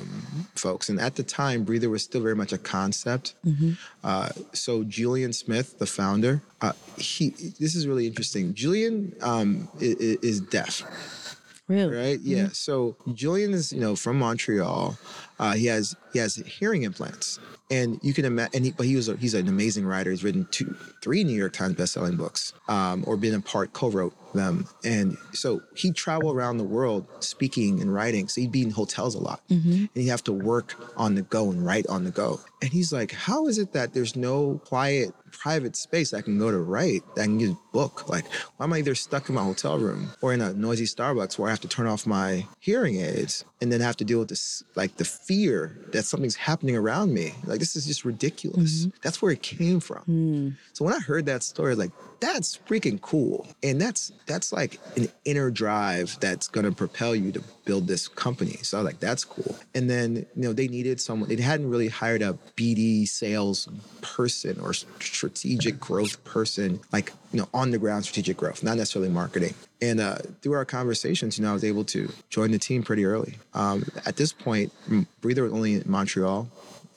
[0.00, 0.88] um, folks.
[0.88, 3.34] And at the time, Breather was still very much a concept.
[3.44, 3.72] Mm-hmm.
[4.04, 8.54] Uh, so Julian Smith, the founder, uh, he this is really interesting.
[8.54, 10.82] Julian um, is, is, deaf.
[11.68, 11.96] Really?
[11.96, 12.20] Right?
[12.20, 12.44] Yeah.
[12.44, 12.52] Mm-hmm.
[12.52, 14.98] So Julian is you know from Montreal.
[15.38, 17.38] Uh, he has he has hearing implants,
[17.70, 18.64] and you can imagine.
[18.64, 20.10] He, but he was a, he's an amazing writer.
[20.10, 24.14] He's written two, three New York Times bestselling books, um, or been a part co-wrote
[24.32, 24.66] them.
[24.84, 28.28] And so he traveled around the world speaking and writing.
[28.28, 29.72] So he'd be in hotels a lot, mm-hmm.
[29.72, 32.40] and he'd have to work on the go and write on the go.
[32.62, 36.50] And he's like, "How is it that there's no quiet private space I can go
[36.50, 38.08] to write, I can get book.
[38.08, 41.38] Like, why am I either stuck in my hotel room or in a noisy Starbucks
[41.38, 44.28] where I have to turn off my hearing aids and then have to deal with
[44.28, 47.32] this, like the fear that something's happening around me?
[47.44, 48.86] Like, this is just ridiculous.
[48.86, 48.96] Mm-hmm.
[49.02, 50.02] That's where it came from.
[50.08, 50.56] Mm.
[50.72, 53.46] So when I heard that story, like, that's freaking cool.
[53.62, 58.58] And that's that's like an inner drive that's gonna propel you to build this company.
[58.62, 59.56] So I was like, that's cool.
[59.74, 63.68] And then, you know, they needed someone, they hadn't really hired a BD sales
[64.02, 69.10] person or strategic growth person, like, you know, on the ground strategic growth, not necessarily
[69.10, 69.54] marketing.
[69.80, 73.04] And uh, through our conversations, you know, I was able to join the team pretty
[73.04, 73.36] early.
[73.54, 74.72] Um, at this point,
[75.20, 76.48] Breather was only in Montreal,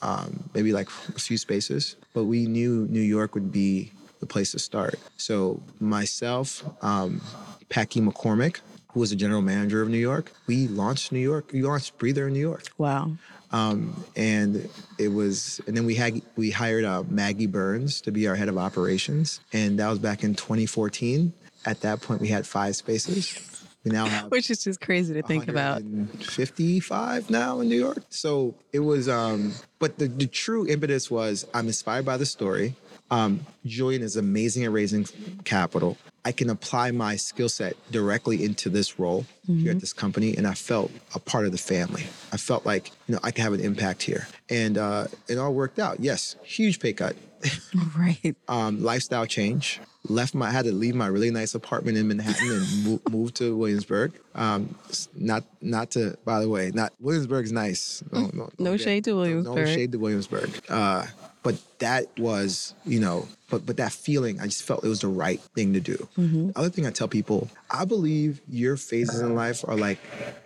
[0.02, 3.92] um, maybe like a few spaces, but we knew New York would be
[4.24, 4.94] the place to start.
[5.16, 7.20] So myself, um,
[7.68, 8.58] Packy McCormick,
[8.92, 11.50] who was the general manager of New York, we launched New York.
[11.52, 12.68] We launched Breather in New York.
[12.78, 13.12] Wow.
[13.52, 18.26] Um, and it was, and then we had we hired uh, Maggie Burns to be
[18.26, 21.32] our head of operations, and that was back in 2014.
[21.66, 23.38] At that point, we had five spaces.
[23.84, 25.82] We now have which is just crazy to think about.
[26.20, 27.98] 55 now in New York.
[28.08, 32.74] So it was, um, but the, the true impetus was I'm inspired by the story.
[33.14, 35.06] Um, Julian is amazing at raising
[35.44, 35.96] capital.
[36.24, 39.60] I can apply my skill set directly into this role mm-hmm.
[39.60, 42.04] here at this company, and I felt a part of the family.
[42.32, 45.54] I felt like you know I can have an impact here, and uh, it all
[45.54, 46.00] worked out.
[46.00, 47.14] Yes, huge pay cut,
[47.96, 48.34] right?
[48.48, 49.80] Um, lifestyle change.
[50.08, 53.34] Left my I had to leave my really nice apartment in Manhattan and move, move
[53.34, 54.12] to Williamsburg.
[54.34, 54.74] Um,
[55.14, 58.02] not not to by the way, not Williamsburg's nice.
[58.10, 59.56] No, no, no shade to Williamsburg.
[59.56, 60.50] No shade to Williamsburg.
[60.68, 61.06] Uh,
[61.44, 65.06] but that was you know but but that feeling i just felt it was the
[65.06, 66.08] right thing to do.
[66.18, 66.48] Mm-hmm.
[66.48, 69.98] the other thing i tell people i believe your phases in life are like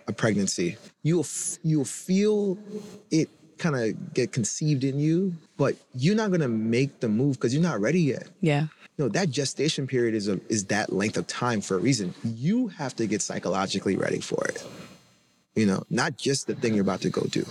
[0.07, 0.77] a pregnancy.
[1.01, 1.25] You'll
[1.63, 2.57] you'll feel
[3.09, 7.35] it kind of get conceived in you but you're not going to make the move
[7.35, 8.27] because you're not ready yet.
[8.41, 8.67] Yeah.
[8.97, 12.13] You know that gestation period is a, is that length of time for a reason.
[12.23, 14.65] You have to get psychologically ready for it.
[15.55, 17.45] You know not just the thing you're about to go do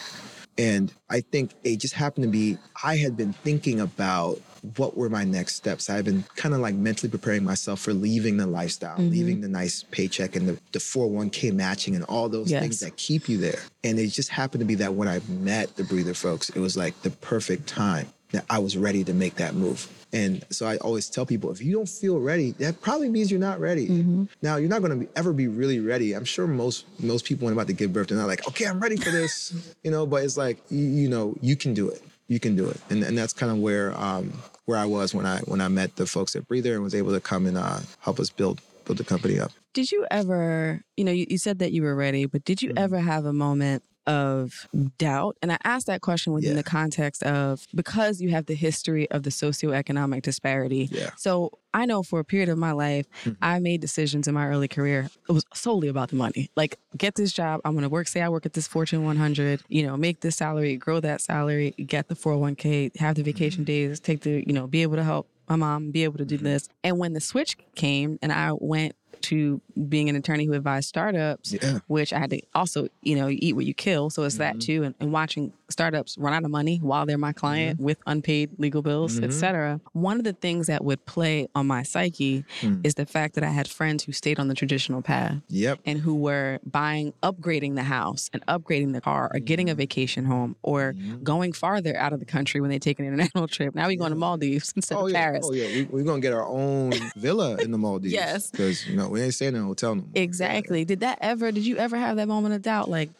[0.58, 4.40] and I think it just happened to be, I had been thinking about
[4.76, 5.88] what were my next steps.
[5.88, 9.10] I had been kind of like mentally preparing myself for leaving the lifestyle, mm-hmm.
[9.10, 12.60] leaving the nice paycheck and the, the 401k matching and all those yes.
[12.60, 13.60] things that keep you there.
[13.84, 16.76] And it just happened to be that when I met the Breather folks, it was
[16.76, 19.88] like the perfect time that I was ready to make that move.
[20.12, 23.40] And so I always tell people if you don't feel ready, that probably means you're
[23.40, 23.88] not ready.
[23.88, 24.24] Mm-hmm.
[24.40, 26.14] Now you're not going to ever be really ready.
[26.14, 28.80] I'm sure most most people when about to give birth, they're not like, okay, I'm
[28.80, 30.06] ready for this, you know.
[30.06, 32.02] But it's like you, you know, you can do it.
[32.28, 34.32] You can do it, and and that's kind of where um,
[34.64, 37.12] where I was when I when I met the folks at Breather and was able
[37.12, 39.52] to come and uh, help us build build the company up.
[39.74, 42.70] Did you ever, you know, you, you said that you were ready, but did you
[42.70, 42.78] mm-hmm.
[42.78, 44.66] ever have a moment of
[44.96, 45.36] doubt.
[45.42, 46.56] And I asked that question within Yeah.
[46.56, 50.88] the context of because you have the history of the socioeconomic disparity.
[50.90, 51.10] Yeah.
[51.16, 53.36] So I know for a period of my life, Mhm.
[53.42, 55.10] I made decisions in my early career.
[55.28, 56.50] It was solely about the money.
[56.56, 57.60] Like, get this job.
[57.64, 60.36] I'm going to work, say I work at this Fortune 100, you know, make this
[60.36, 64.66] salary, grow that salary, get the 401k, have the vacation days, take the, you know,
[64.66, 66.68] be able to help my mom, be able to do this.
[66.82, 68.94] And when the switch came and I went
[69.28, 71.78] to being an attorney who advised startups, Yeah.
[71.86, 74.10] which I had to also, you know, you eat what you kill.
[74.10, 74.60] So it's that Mhm.
[74.60, 74.82] too.
[74.84, 78.80] And, and watching startups run out of money while they're my client with unpaid legal
[78.80, 79.32] bills, et Mhm.
[79.32, 79.80] cetera.
[79.92, 82.86] One of the things that would play on my psyche Mm.
[82.86, 85.80] is the fact that I had friends who stayed on the traditional path Yep.
[85.84, 90.24] and who were buying, upgrading the house and upgrading the car or getting a vacation
[90.24, 91.22] home or Mhm.
[91.22, 93.74] going farther out of the country when they take an international trip.
[93.74, 94.20] Now we're going to Yeah.
[94.20, 95.18] Maldives instead Oh of yeah.
[95.20, 95.44] Paris.
[95.46, 95.66] Oh yeah.
[95.66, 98.14] We, we're gonna get our own villa in the Maldives.
[98.14, 98.50] Yes.
[98.50, 100.10] Because you know we ain't staying in a hotel no more.
[100.14, 100.84] Exactly.
[100.84, 103.10] Did that ever, did you ever have that moment of doubt, like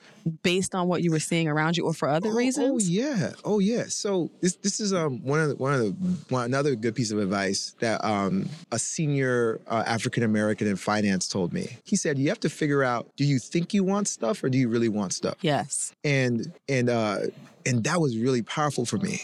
[0.42, 2.68] based on what you were seeing around you or for other Oh, reasons?
[2.70, 3.84] Oh yeah, oh yeah.
[3.88, 5.90] So this this is um one of the, one of the
[6.28, 11.28] one another good piece of advice that um a senior uh, African American in finance
[11.28, 11.78] told me.
[11.84, 14.58] He said you have to figure out do you think you want stuff or do
[14.58, 15.36] you really want stuff?
[15.40, 15.92] Yes.
[16.04, 17.18] And and uh
[17.64, 19.20] and that was really powerful for me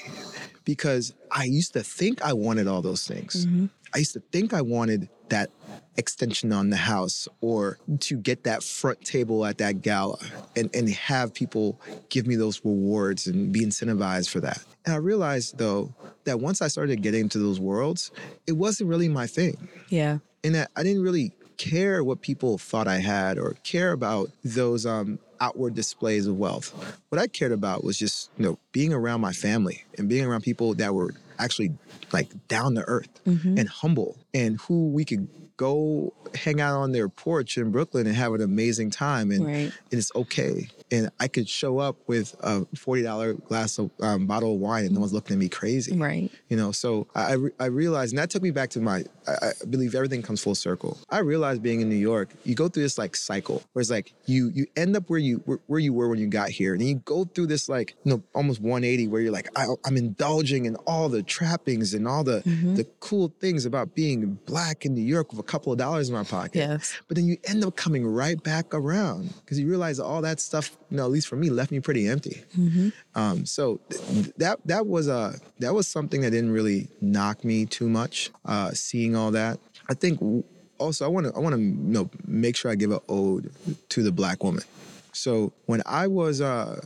[0.65, 3.47] because I used to think I wanted all those things.
[3.47, 3.69] Mhm.
[3.95, 5.51] I used to think I wanted that
[5.97, 10.19] extension on the house or to get that front table at that gala
[10.57, 14.63] and, and have people give me those rewards and be incentivized for that.
[14.85, 18.11] And I realized though that once I started getting into those worlds,
[18.47, 19.69] it wasn't really my thing.
[19.89, 20.19] Yeah.
[20.43, 24.85] And that I didn't really care what people thought I had or care about those
[24.85, 27.01] um, outward displays of wealth.
[27.09, 30.43] What I cared about was just, you know, being around my family and being around
[30.43, 31.73] people that were actually
[32.13, 33.59] like down to earth Mhm.
[33.59, 38.17] and humble and who we could go hang out on their porch in Brooklyn and
[38.17, 39.73] have an amazing time and, Right.
[39.91, 40.69] and it's okay.
[40.95, 44.95] And I could show up with a $40 glass of um, bottle of wine and
[44.95, 46.31] no one's looking at me crazy Right.
[46.51, 48.99] you know so i, I re- I realized and that took me back to my
[49.27, 52.69] I, I believe everything comes full circle i realized being in new york you go
[52.69, 55.81] through this like cycle where it's like you you end up where you where, where
[55.81, 58.23] you were when you got here and then you go through this like you know
[58.35, 62.43] almost 180 where you're like I, i'm indulging in all the trappings and all the
[62.45, 62.77] Mhm.
[62.77, 66.15] the cool things about being black in new york with a couple of dollars in
[66.15, 66.95] my pocket Yes.
[67.09, 70.77] but then you end up coming right back around because you realize all that stuff
[70.95, 74.59] you know at least for me left me pretty empty hmm um, so th- that
[74.65, 78.31] that was a that was something that didn't really knock me too much.
[78.45, 80.43] Uh, seeing all that, I think w-
[80.79, 83.53] also I want to I want to you know make sure I give an ode
[83.91, 84.65] to the black woman.
[85.15, 86.81] So when I was uh,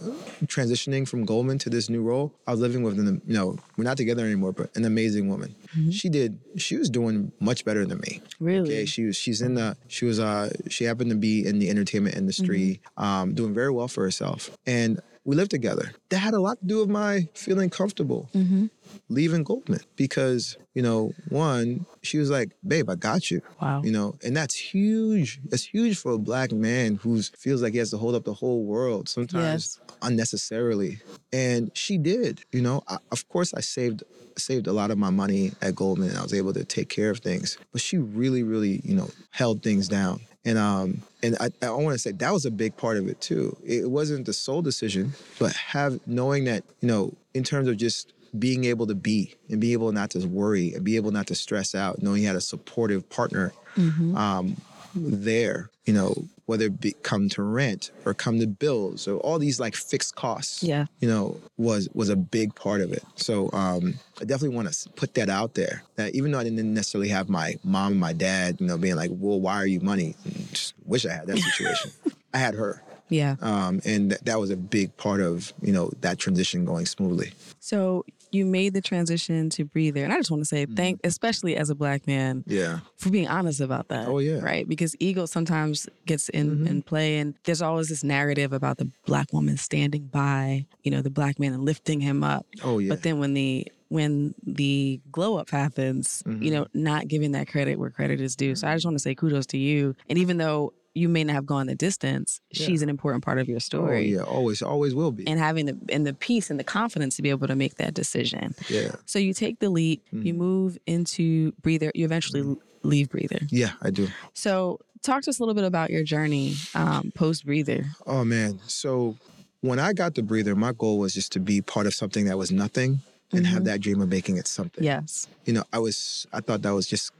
[0.46, 3.84] transitioning from Goldman to this new role, I was living with an you know we're
[3.84, 5.54] not together anymore, but an amazing woman.
[5.76, 5.92] Mhm.
[5.92, 8.20] She did she was doing much better than me.
[8.40, 8.68] Really?
[8.68, 11.70] Okay, she was she's in the she was uh she happened to be in the
[11.70, 15.92] entertainment industry, um, doing very well for herself, and we lived together.
[16.10, 18.66] That had a lot to do with my feeling comfortable hmm
[19.10, 23.42] leaving Goldman because you know one she was like, babe, I got you.
[23.60, 23.82] Wow.
[23.84, 25.40] You know, and that's huge.
[25.44, 28.32] That's huge for a black man who feels like he has to hold up the
[28.32, 31.00] whole world sometimes unnecessarily.
[31.32, 32.42] And she did.
[32.52, 34.02] You know, I, of course, I saved
[34.40, 36.16] saved a lot of my money at Goldman.
[36.16, 39.62] I was able to take care of things, but she really, really, you know, held
[39.62, 40.20] things down.
[40.44, 43.20] And um, and I, I want to say that was a big part of it
[43.20, 43.56] too.
[43.64, 48.12] It wasn't the sole decision, but have knowing that you know, in terms of just
[48.38, 51.34] being able to be and be able not to worry and be able not to
[51.34, 54.56] stress out, knowing you had a supportive partner hmm um,
[54.94, 56.14] there, you know,
[56.48, 60.14] whether it be come to rent or come to bills or all these like fixed
[60.16, 60.86] costs, Yeah.
[60.98, 63.04] you know, was was a big part of it.
[63.16, 65.82] So um, I definitely want to put that out there.
[65.96, 68.96] That even though I didn't necessarily have my mom and my dad, you know, being
[68.96, 70.16] like, "Well, why are you money?"
[70.52, 71.90] Just wish I had that situation.
[72.34, 73.36] I had her, Yeah.
[73.42, 77.32] um, and th- that was a big part of you know that transition going smoothly.
[77.60, 80.04] So you made the transition to breather.
[80.04, 83.28] And I just want to say thank, especially as a black man, Yeah, for being
[83.28, 84.06] honest about that.
[84.08, 84.38] Oh, yeah.
[84.40, 84.68] Right?
[84.68, 86.66] Because ego sometimes gets in, Mhm.
[86.68, 91.02] in play and there's always this narrative about the black woman standing by, you know,
[91.02, 92.46] the black man and lifting him up.
[92.62, 96.52] oh yeah, But then when the when the glow up happens, you Mhm.
[96.52, 98.54] know, not giving that credit where credit is due.
[98.54, 99.94] So I just want to say kudos to you.
[100.10, 102.66] And even though you may not have gone the distance, Yeah.
[102.66, 104.12] she's an important part of your oh story.
[104.12, 105.26] yeah, always, always will be.
[105.28, 107.94] And having the and the peace and the confidence to be able to make that
[107.94, 108.54] decision.
[108.68, 110.36] yeah, So you take the leap, you Mhm.
[110.36, 113.40] move into breather, you eventually l- leave breather.
[113.50, 114.08] yeah, I do.
[114.34, 117.84] So talk to us a little bit about your journey um, post breather.
[118.06, 118.58] Oh man.
[118.66, 119.16] So
[119.60, 122.38] when I got the breather, my goal was just to be part of something that
[122.38, 123.00] was nothing
[123.32, 123.66] and have Mhm.
[123.66, 124.82] that dream of making it something.
[124.82, 125.26] Yes.
[125.44, 127.12] You know, I was I thought that was just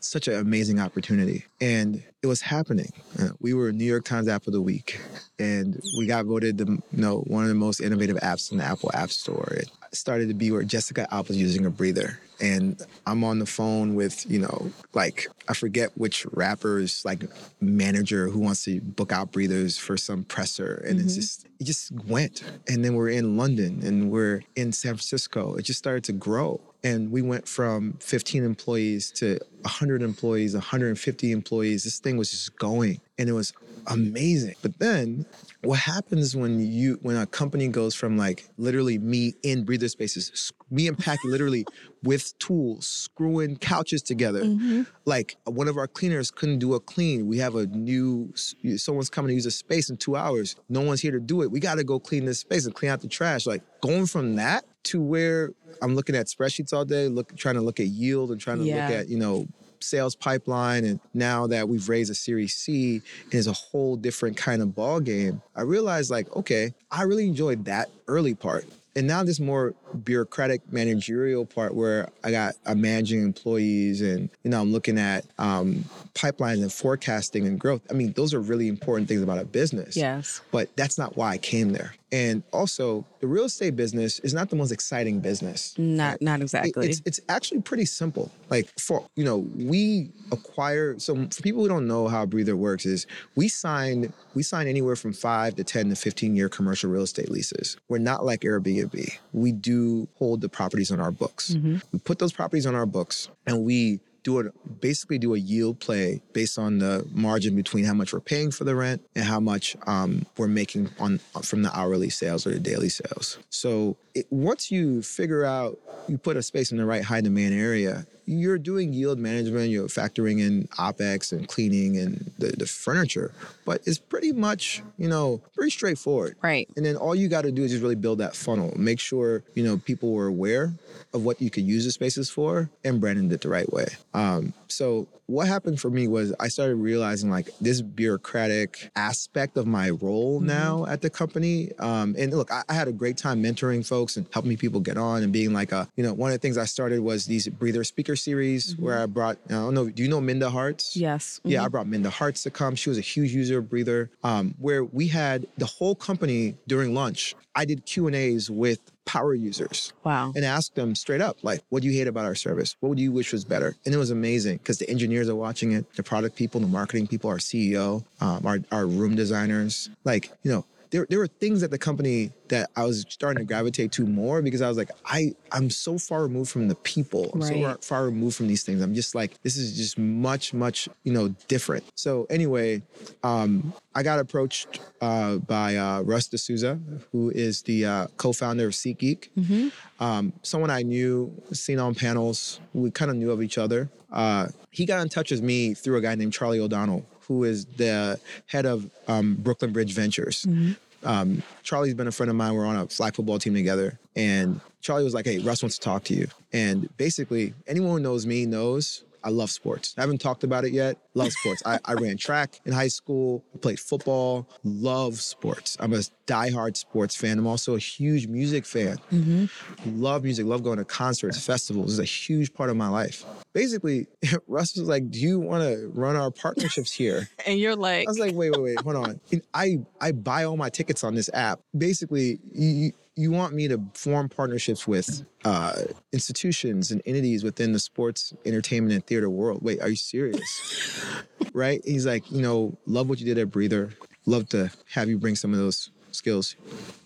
[0.00, 2.92] such an amazing opportunity, and it was happening.
[3.18, 5.00] Uh, we were New York Times App of the Week,
[5.38, 8.64] and we got voted the you know one of the most innovative apps in the
[8.64, 9.48] Apple App Store.
[9.56, 13.94] It started to be where Jessica Alba's using a breather, and I'm on the phone
[13.94, 17.22] with you know like I forget which rapper's like
[17.60, 21.16] manager who wants to book out breathers for some presser, and it's Mhm.
[21.16, 22.42] just it just went.
[22.68, 25.54] And then we're in London, and we're in San Francisco.
[25.54, 26.60] It just started to grow.
[26.84, 31.84] And we went from 15 employees to 100 employees, 150 employees.
[31.84, 33.52] This thing was just going and it was
[33.86, 34.54] amazing.
[34.62, 35.26] But then
[35.62, 40.52] what happens when you when a company goes from like literally me in breather spaces,
[40.70, 41.64] me and Pack literally
[42.02, 44.42] with tools screwing couches together.
[44.42, 44.86] Mhm.
[45.04, 47.26] Like one of our cleaners couldn't do a clean.
[47.28, 48.32] We have a new
[48.76, 50.56] someone's coming to use a space in 2 hours.
[50.68, 51.50] No one's here to do it.
[51.50, 53.46] We got to go clean this space and clean out the trash.
[53.46, 57.60] Like going from that to where I'm looking at spreadsheets all day, look trying to
[57.60, 58.76] look at yield and trying to Yeah.
[58.88, 59.46] look at, you know,
[59.80, 60.84] sales pipeline.
[60.84, 63.02] And now that we've raised a series c
[63.32, 67.64] is a whole different kind of ball game i realized like okay i really enjoyed
[67.64, 68.64] that early part.
[68.94, 69.74] And now this more
[70.04, 75.24] bureaucratic managerial part where i got i'm managing employees and you know i'm looking at
[75.38, 77.80] um, pipelines and forecasting and growth.
[77.90, 79.96] I mean those are really important things about a business.
[79.96, 80.42] Yes.
[80.52, 84.50] but that's not why i came there and also the real estate business is not
[84.50, 86.88] the most exciting business Not not it- exactly.
[86.90, 88.30] It's it's actually pretty simple.
[88.50, 92.84] Like for you know, we acquire so for people who don't know how Breather works
[92.86, 97.02] is we sign we sign anywhere from five to ten to fifteen year commercial real
[97.02, 97.76] estate leases.
[97.88, 99.10] We're not like Airbnb.
[99.32, 101.54] We do hold the properties on our books.
[101.54, 101.82] Mhm.
[101.92, 105.80] We put those properties on our books and we do it basically do a yield
[105.80, 109.40] play based on the margin between how much we're paying for the rent and how
[109.40, 113.38] much um, we're making on from the hourly sales or the daily sales.
[113.50, 117.54] So it, once you figure out you put a space in the right high demand
[117.54, 123.32] area, you're doing yield management, you're factoring in OPEX and cleaning and the, the furniture,
[123.64, 126.36] but it's pretty much, you know, pretty straightforward.
[126.42, 126.68] right.
[126.76, 128.72] And then all you got to do is just really build that funnel.
[128.76, 130.72] Make sure you know people were aware
[131.14, 133.86] of what you could use the spaces for, and branded it the right way.
[134.14, 137.80] Um, so what happened for me was I started realizing like this
[138.16, 140.44] bureaucratic aspect of my role Mhm.
[140.44, 141.70] now at the company.
[141.78, 144.96] Um, and look, I, I had a great time mentoring folks and helping people get
[144.98, 147.48] on and being like a you know one of the things I started was these
[147.48, 150.96] breather speaker series where I brought I don't know do you know Minda Harts?
[150.96, 151.40] Yes.
[151.44, 151.70] Yeah, I Mhm.
[151.70, 152.74] brought Minda Harts to come.
[152.74, 154.10] She was a huge user of Breather.
[154.24, 157.34] Um, where we had the whole company during lunch.
[157.54, 160.32] I did Q and A's with power users Wow.
[160.34, 162.76] and asked them straight up, like, "What do you hate about our service?
[162.80, 165.72] What would you wish was better?" And it was amazing because the engineers are watching
[165.72, 170.30] it, the product people, the marketing people, our CEO, um, our our room designers, like
[170.42, 170.64] you know.
[170.92, 174.42] There, there were things at the company that I was starting to gravitate to more
[174.42, 177.30] because I was like, I, I'm so far removed from the people.
[177.34, 177.62] I'm so Right.
[177.62, 178.82] far, far removed from these things.
[178.82, 181.84] I'm just like, this is just much, much, you know, different.
[181.94, 182.82] So anyway,
[183.24, 186.78] um, I got approached uh, by uh, Russ D'Souza,
[187.10, 189.28] who is the uh, co-founder of SeatGeek.
[189.34, 189.68] hmm
[189.98, 192.60] Um, someone I knew, seen on panels.
[192.74, 193.88] We kind of knew of each other.
[194.12, 197.64] Uh, he got in touch with me through a guy named Charlie O'Donnell, who is
[197.64, 200.44] the head of um, Brooklyn Bridge Ventures.
[200.48, 200.76] Mhm.
[201.04, 202.54] Um, Charlie's been a friend of mine.
[202.54, 205.84] We're on a flag football team together, and Charlie was like, "Hey, Russ wants to
[205.84, 209.94] talk to you." And basically, anyone who knows me knows I love sports.
[209.96, 210.96] I haven't talked about it yet.
[211.14, 211.62] Love sports.
[211.64, 213.44] I, I ran track in high school.
[213.54, 214.48] I played football.
[214.64, 215.76] Love sports.
[215.80, 217.38] I'm a diehard sports fan.
[217.38, 218.98] I'm also a huge music fan.
[219.10, 219.44] hmm
[219.84, 220.46] Love music.
[220.46, 221.92] Love going to concerts, festivals.
[221.94, 223.24] Is a huge part of my life.
[223.52, 224.06] Basically,
[224.46, 228.10] Russ was like, "Do you want to run our partnerships here?" And you're like, I
[228.10, 229.20] was like, wait, wait, wait, hold on.
[229.52, 231.60] I I buy all my tickets on this app.
[231.76, 235.82] Basically, you you want me to form partnerships with uh,
[236.12, 239.62] institutions and entities within the sports, entertainment, and theater world.
[239.62, 241.04] Wait, are you serious?
[241.52, 241.80] right?
[241.84, 243.90] He's like, you know, love what you did at Breather.
[244.24, 246.56] Love to have you bring some of those skills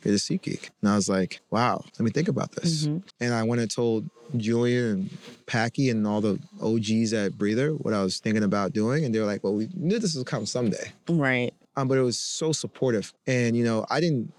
[0.03, 0.71] here to SeatGeek.
[0.83, 2.87] And I was like, wow, let me think about this.
[2.87, 3.03] Mhm.
[3.21, 7.95] And I went and told Julien and Packy and all the OGs at Breather what
[7.95, 9.05] I was thinking about doing.
[9.05, 10.93] And they were like, well, we knew this would come someday.
[11.09, 11.55] right.
[11.79, 13.13] Um, but it was so supportive.
[13.27, 14.33] And, you know, I didn't,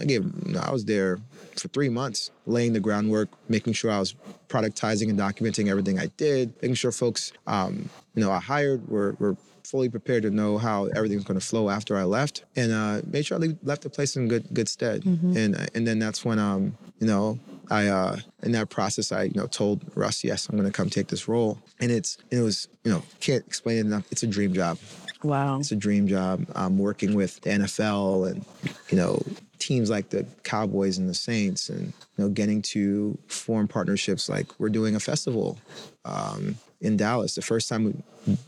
[0.00, 0.24] I gave,
[0.56, 1.18] I was there
[1.56, 4.14] for three months laying the groundwork, making sure I was
[4.48, 9.16] productizing and documenting everything I did, making sure folks, um, you know, I hired were,
[9.18, 13.00] were fully prepared to know how everything's going to flow after I left and uh,
[13.10, 15.02] made sure I le- left the place in good, good stead.
[15.02, 15.36] Mhm.
[15.36, 17.40] And, and then that's when, um, you know,
[17.70, 20.90] I, uh, in that process, I, you know, told Russ, yes, I'm going to come
[20.90, 21.58] take this role.
[21.80, 24.04] And it's, it was, you know, can't explain it enough.
[24.12, 24.78] It's a dream job.
[25.24, 25.58] Wow.
[25.58, 26.46] It's a dream job.
[26.54, 28.44] I'm working with the NFL and
[28.90, 29.20] you know
[29.64, 34.48] teams like the Cowboys and the Saints, and you know, getting to form partnerships like
[34.60, 35.58] we're doing a festival
[36.04, 37.34] um, in Dallas.
[37.34, 38.02] The first time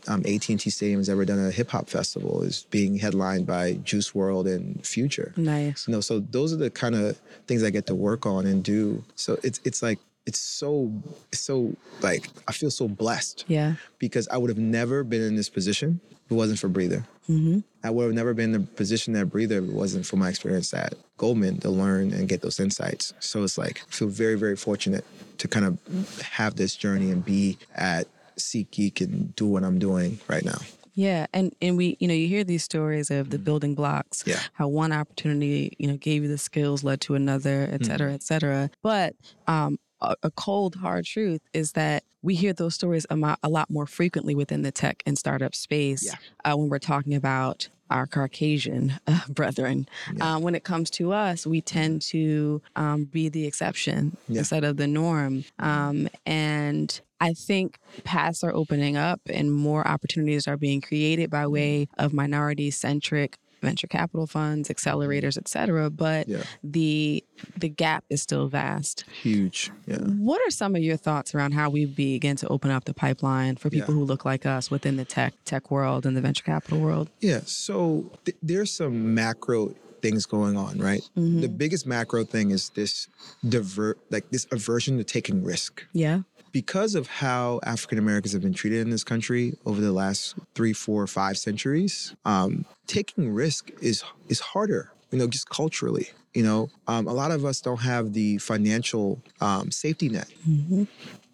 [0.08, 4.12] um, AT&T Stadium has ever done a hip hop festival is being headlined by Juice
[4.12, 5.32] WRLD and Future.
[5.36, 5.88] Nice.
[5.88, 8.62] You know, so those are the kind of things I get to work on and
[8.62, 9.02] do.
[9.14, 10.92] So it's it's like it's so
[11.32, 13.46] it's so like I feel so blessed.
[13.48, 13.76] Yeah.
[13.98, 16.00] Because I would have never been in this position
[16.30, 17.04] it wasn't for Breather.
[17.28, 17.60] Mm-hmm.
[17.82, 20.94] I would have never been in the position that Breather wasn't for my experience at
[21.18, 23.12] Goldman to learn and get those insights.
[23.20, 25.04] So it's like I feel very, very fortunate
[25.38, 30.18] to kind of have this journey and be at SeatGeek and do what I'm doing
[30.28, 30.58] right now.
[30.94, 34.24] Yeah, and and we, you know, you hear these stories of the building blocks.
[34.26, 34.40] Yeah.
[34.54, 38.22] How one opportunity, you know, gave you the skills, led to another, et cetera, et
[38.22, 38.70] cetera.
[38.82, 39.14] But
[39.46, 44.34] um, a, cold, hard truth is that we hear those stories a, lot more frequently
[44.34, 46.52] within the tech and startup space Yeah.
[46.52, 49.86] uh, when we're talking about our Caucasian uh, brethren.
[50.20, 54.40] Um, when it comes to us, we tend to um, be the exception Yeah.
[54.40, 55.44] instead of the norm.
[55.60, 61.46] Um, and I think paths are opening up and more opportunities are being created by
[61.46, 63.38] way of minority centric
[63.68, 64.74] venture capital funds, mm-hmm.
[64.74, 65.84] accelerators, et cetera.
[65.90, 66.44] But Yeah.
[66.76, 67.22] the
[67.64, 69.04] the gap is still vast.
[69.22, 69.70] Huge.
[69.86, 69.98] Yeah.
[70.28, 73.54] What are some of your thoughts around how we begin to open up the pipeline
[73.56, 74.00] for people Yeah.
[74.00, 77.06] who look like us within the tech tech world and the venture capital world?
[77.20, 77.40] Yeah.
[77.44, 77.76] So
[78.24, 81.02] th- there's some macro things going on, right?
[81.14, 81.56] The mm-hmm.
[81.56, 83.08] biggest macro thing is this
[83.48, 85.72] divert, like this aversion to taking risk.
[85.92, 86.20] Yeah.
[86.56, 90.72] Because of how African Americans have been treated in this country over the last three,
[90.72, 94.90] four, five centuries, um, taking risk is is harder.
[95.10, 96.08] You know, just culturally.
[96.32, 100.28] You know, um, a lot of us don't have the financial um, safety net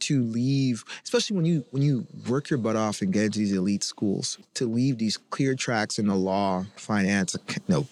[0.01, 3.53] to leave, especially when you when you work your butt off and get into these
[3.53, 7.87] elite schools, to leave these clear tracks in the law, finance, you know,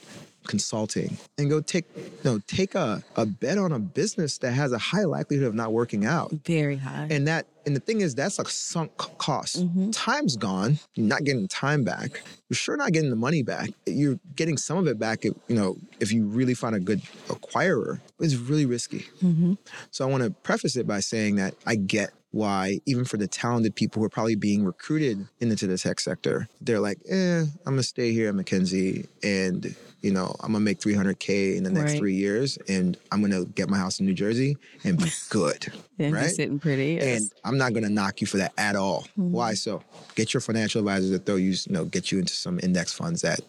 [0.46, 4.72] consulting, and go take you know take a, a bet on a business that has
[4.72, 6.32] a high likelihood of not working out.
[6.44, 7.08] Very high.
[7.10, 9.62] And that and the thing is that's a sunk cost.
[9.62, 9.90] Mm-hmm.
[9.90, 10.78] Time's gone.
[10.94, 12.22] You're not getting time back.
[12.48, 13.70] You're sure not getting the money back.
[13.86, 17.02] You're getting some of it back if you know if you really find a good
[17.28, 18.00] acquirer.
[18.18, 19.06] It's really risky.
[19.22, 19.54] Mm-hmm.
[19.90, 23.26] So I want to preface it by saying that I get why, even for the
[23.26, 27.48] talented people who are probably being recruited into the tech sector, they're like, eh, I'm
[27.64, 31.92] gonna stay here at McKinsey and you know, I'm gonna make 300K in the next
[31.92, 31.98] Right.
[31.98, 35.70] three years and I'm gonna get my house in New Jersey and be good.
[35.98, 36.22] and right?
[36.24, 36.94] be sitting pretty.
[36.94, 37.20] yes.
[37.22, 39.02] And I'm not gonna knock you for that at all.
[39.18, 39.32] Mm-hmm.
[39.32, 39.82] Why so?
[40.14, 43.20] Get your financial advisor to throw you, you know, get you into some index funds
[43.22, 43.40] that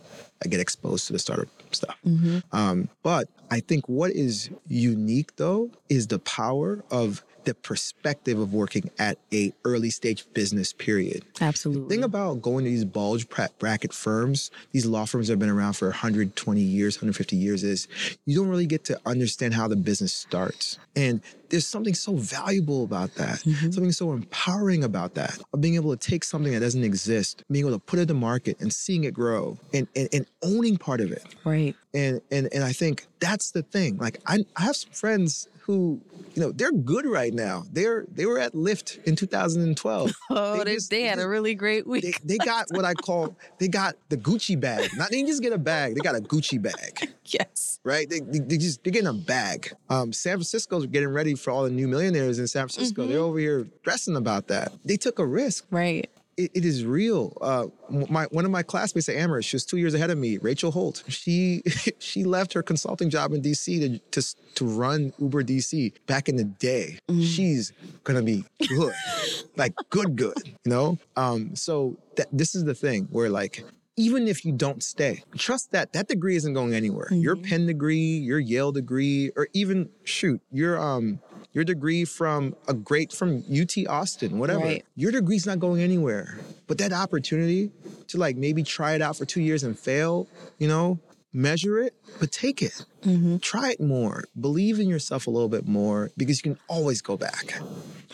[0.43, 1.97] uh, get exposed to the startup stuff.
[2.05, 2.39] Mm-hmm.
[2.51, 8.53] Um, but I think what is unique though is the power of the perspective of
[8.53, 11.23] working at a early stage business period.
[11.39, 11.83] Absolutely.
[11.83, 13.27] The thing about going to these bulge
[13.59, 17.87] bracket firms, these law firms that have been around for 120 years, 150 years, is
[18.25, 20.77] you don't really get to understand how the business starts.
[20.95, 21.21] And
[21.51, 23.71] there's something so valuable about that, mm-hmm.
[23.71, 27.65] something so empowering about that, of being able to take something that doesn't exist, being
[27.65, 31.01] able to put it to market and seeing it grow and, and, and owning part
[31.01, 31.23] of it.
[31.43, 31.75] right.
[31.93, 33.97] And, and, and I think that's the thing.
[33.97, 36.01] Like I, I have some friends who,
[36.35, 37.63] you know, they're good right now.
[37.71, 40.11] They're they were at Lyft in 2012.
[40.29, 42.03] Oh, they, just- they had a really great week.
[42.03, 44.89] they, they got what I call they got the Gucci bag.
[44.95, 47.79] Not they didn't just get a bag, they got a Gucci bag, yes.
[47.83, 48.09] right?
[48.09, 49.73] They, they, they just they're getting a bag.
[49.89, 53.05] Um, San Francisco's getting ready for all the new millionaires in San Francisco.
[53.07, 54.73] They're over here dressing about that.
[54.85, 55.65] They took a risk.
[55.71, 56.09] Right.
[56.41, 57.37] It, it is real.
[57.41, 60.37] Uh, my one of my classmates at Amherst, she was two years ahead of me.
[60.37, 61.03] Rachel Holt.
[61.07, 61.61] She
[61.99, 66.35] she left her consulting job in DC to to to run Uber DC back in
[66.35, 66.97] the day.
[67.09, 67.73] She's
[68.03, 68.93] gonna be good,
[69.55, 70.37] like good, good.
[70.45, 70.97] You know.
[71.15, 71.55] Um.
[71.55, 73.63] So that this is the thing where like.
[73.97, 77.09] Even if you don't stay, trust that that degree isn't going anywhere.
[77.11, 81.19] Your Penn degree, your Yale degree, or even shoot, your um
[81.53, 84.85] your degree from a great from UT Austin, whatever Right.
[84.95, 86.37] your degree's not going anywhere.
[86.67, 87.71] But that opportunity
[88.07, 90.27] to like maybe try it out for two years and fail,
[90.59, 90.99] you know,
[91.33, 92.85] measure it, but take it.
[93.03, 93.37] Mm-hmm.
[93.37, 94.25] Try it more.
[94.39, 97.59] Believe in yourself a little bit more because you can always go back.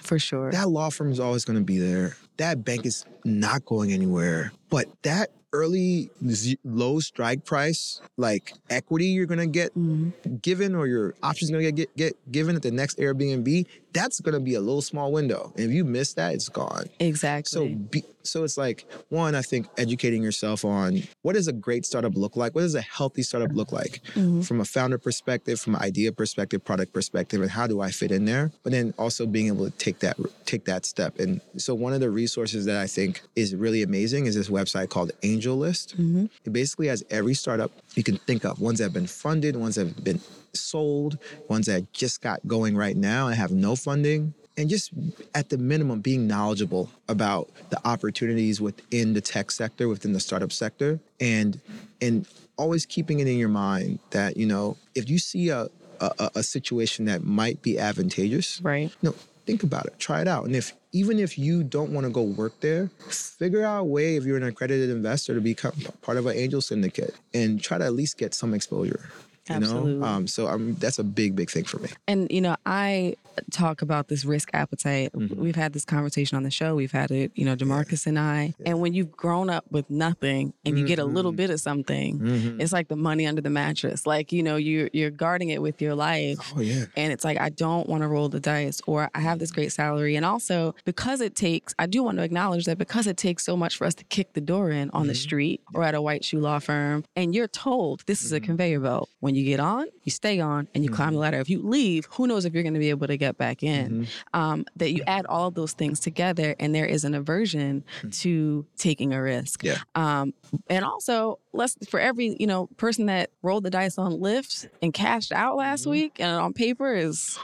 [0.01, 0.51] For sure.
[0.51, 2.15] That law firm is always going to be there.
[2.37, 4.51] That bank is not going anywhere.
[4.69, 10.35] But that early z- low strike price, like equity you're to get mm-hmm.
[10.37, 14.33] given or your options going to get, get given at the next Airbnb, that's going
[14.33, 15.51] to be a little small window.
[15.55, 16.85] And if you miss that, it's gone.
[16.99, 17.49] exactly.
[17.49, 21.85] So be, So it's like, one, I think educating yourself on what does a great
[21.85, 22.53] startup look like?
[22.53, 24.43] What does a healthy startup look like Mhm.
[24.45, 28.11] from a founder perspective, from an idea perspective, product perspective, and how do I fit
[28.11, 28.51] in there?
[28.63, 31.19] But then also being able to take that take that step.
[31.19, 34.89] And so one of the resources that I think is really amazing is this website
[34.89, 35.95] called Angel List.
[35.97, 36.29] Mhm.
[36.45, 39.75] It basically has every startup you can think of, ones that have been funded, ones
[39.75, 40.19] that have been
[40.59, 44.33] sold, ones that just got going right now and have no funding.
[44.57, 44.91] And just
[45.35, 50.51] at the minimum, being knowledgeable about the opportunities within the tech sector, within the startup
[50.51, 51.59] sector, and
[52.01, 52.27] and
[52.57, 55.67] always keeping it in your mind that you know if you see a
[55.99, 58.91] a, a- situation that might be advantageous, Right.
[59.01, 59.15] you know,
[59.47, 60.45] think about it, try it out.
[60.45, 64.15] And if even if you don't want to go work there, figure out a way
[64.15, 67.85] if you're an accredited investor to become part of an angel syndicate and try to
[67.85, 69.09] at least get some exposure.
[69.49, 69.93] You Absolutely.
[69.95, 71.89] know, um, so um, that's a big, big thing for me.
[72.07, 73.15] And you know, I
[73.51, 75.11] talk about this risk appetite.
[75.13, 75.35] Mhm.
[75.37, 76.75] We've had this conversation on the show.
[76.75, 78.53] We've had it, you know, Demarcus and I.
[78.65, 81.35] And when you've grown up with nothing and you get a little Mhm.
[81.37, 82.59] bit of something, Mhm.
[82.61, 84.05] it's like the money under the mattress.
[84.05, 86.37] Like you know, you're, you're guarding it with your life.
[86.55, 89.39] Oh yeah, And it's like, I don't want to roll the dice, or I have
[89.39, 90.15] this great salary.
[90.15, 93.55] And also, because it takes, I do want to acknowledge that because it takes so
[93.55, 95.17] much for us to kick the door in on the Mhm.
[95.17, 98.79] street or at a white shoe law firm, and you're told this is a conveyor
[98.79, 99.09] belt.
[99.19, 101.39] When you get on, you stay on and you climb the ladder.
[101.39, 104.05] If you leave, who knows if you're going to be able to get back in?
[104.05, 104.07] Mhm.
[104.33, 108.65] Um, that you add all of those things together, and there is an aversion to
[108.77, 109.63] taking a risk.
[109.63, 109.77] Yeah.
[109.95, 110.33] Um,
[110.69, 114.93] and also, let's for every you know person that rolled the dice on Lyft and
[114.93, 115.91] cashed out last Mhm.
[115.91, 117.37] week, and on paper is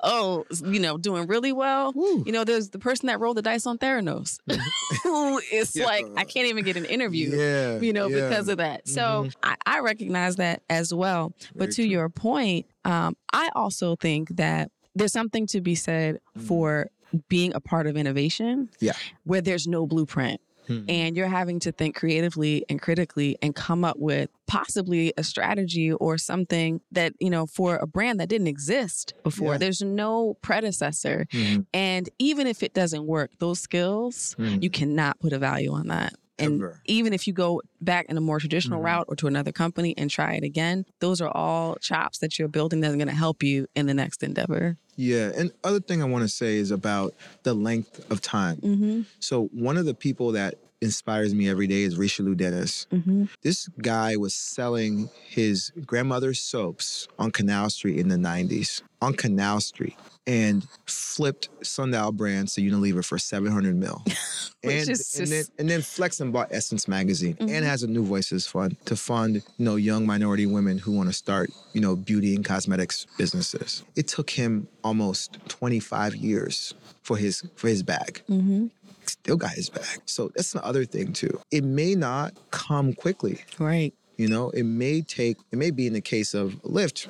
[0.00, 1.92] oh you know doing really well.
[1.94, 2.22] Woo.
[2.26, 4.38] You know, there's the person that rolled the dice on Theranos,
[5.02, 5.84] who is Yeah.
[5.86, 7.36] like I can't even get an interview.
[7.36, 8.28] yeah, You know, yeah.
[8.28, 8.88] because of that.
[8.88, 9.34] So Mhm.
[9.42, 11.32] I, I recognize that as well.
[11.54, 11.84] But to true.
[11.84, 16.42] your point, um, I also think that there's something to be said Mhm.
[16.42, 16.90] for
[17.28, 18.92] being a part of innovation Yeah.
[19.24, 20.84] where there's no blueprint Mhm.
[20.88, 25.90] and you're having to think creatively and critically and come up with possibly a strategy
[25.92, 29.58] or something that you know for a brand that didn't exist before Yeah.
[29.58, 31.64] there's no predecessor Mhm.
[31.72, 34.62] and even if it doesn't work those skills Mhm.
[34.62, 36.80] you cannot put a value on that and Ever.
[36.86, 38.84] even if you go back in a more traditional Mhm.
[38.84, 42.48] route or to another company and try it again those are all chops that you're
[42.48, 46.06] building that's going to help you in the next endeavor Yeah, and other thing I
[46.06, 47.14] want to say is about
[47.44, 48.56] the length of time.
[48.56, 52.86] mm-hmm, So one of the people that inspires me every day is Richelieu Dennis.
[52.92, 53.24] mm-hmm.
[53.42, 59.60] This guy was selling his grandmother's soaps on Canal Street in the 90s, on Canal
[59.60, 59.96] Street,
[60.28, 64.04] and flipped Sundial brands to Unilever for 700 mil.
[64.62, 67.50] Which and, is and, then, and then Flex and bought Essence magazine Mhm.
[67.50, 71.08] and has a New Voices fund to fund, you know, young minority women who want
[71.08, 73.84] to start, you know, beauty and cosmetics businesses.
[73.96, 78.66] It took him almost 25 years for his for his bag Mm-hmm.
[79.06, 80.00] still got his back.
[80.06, 81.40] So that's the other thing too.
[81.50, 83.38] It may not come quickly.
[83.58, 85.38] right You know, it may take.
[85.52, 87.06] It may be in the case of Lyft,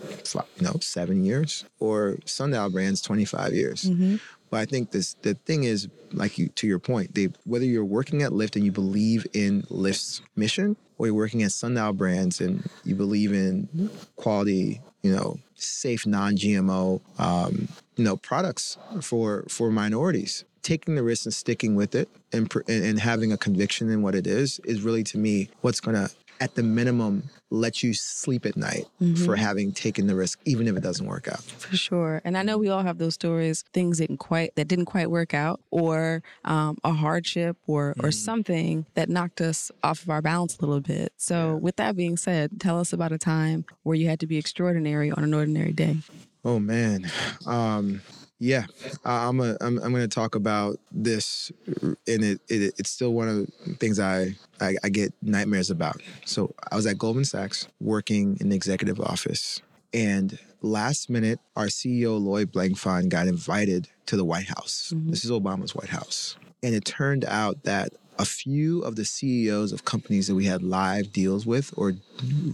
[0.59, 3.85] you know, seven years, or Sundial Brands, twenty five years.
[3.85, 4.17] mm-hmm.
[4.51, 7.35] But I think this the thing is, like you to your point, Dave.
[7.45, 11.53] Whether you're working at Lyft and you believe in Lyft's mission, or you're working at
[11.53, 18.79] Sundial Brands and you believe in quality, you know, safe, non-GMO, um, you know, products
[19.01, 20.45] for for minorities.
[20.63, 24.15] Taking the risk and sticking with it, and and, and having a conviction in what
[24.15, 28.57] it is, is really to me what's gonna, at the minimum, let you sleep at
[28.57, 29.25] night Mhm.
[29.25, 31.41] for having taken the risk, even if it doesn't work out.
[31.43, 32.21] For sure.
[32.25, 35.35] And I know we all have those stories, things didn't quite that didn't quite work
[35.35, 38.15] out or um, a hardship or or Mhm.
[38.15, 41.13] something that knocked us off of our balance a little bit.
[41.17, 41.53] So Yeah.
[41.55, 45.11] with that being said, tell us about a time where you had to be extraordinary
[45.11, 45.99] on an ordinary day.
[46.45, 47.11] Oh man,
[47.47, 48.01] um,
[48.39, 48.67] yeah,
[49.05, 51.51] I'm a, I'm I'm going to talk about this,
[51.83, 53.37] and it, it it's still one of
[53.67, 56.01] the things I, I I get nightmares about.
[56.25, 59.61] So I was at Goldman Sachs working in the executive office,
[59.93, 64.93] and last minute, our CEO Lloyd Blankfein got invited to the White House.
[64.95, 65.11] Mhm.
[65.11, 69.71] This is Obama's White House, and it turned out that a few of the CEOs
[69.73, 71.95] of companies that we had live deals with or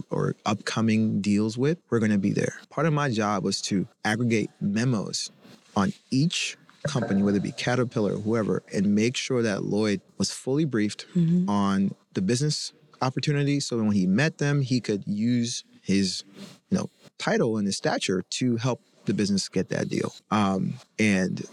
[0.09, 2.55] or upcoming deals with were going to be there.
[2.69, 5.31] Part of my job was to aggregate memos
[5.75, 6.57] on each
[6.87, 11.05] company, whether it be Caterpillar or whoever, and make sure that Lloyd was fully briefed
[11.15, 11.49] Mm-hmm.
[11.49, 12.71] on the business
[13.01, 13.59] opportunity.
[13.59, 16.23] So when he met them, he could use his,
[16.69, 20.13] you know, title and his stature to help the business get that deal.
[20.31, 21.43] Um, and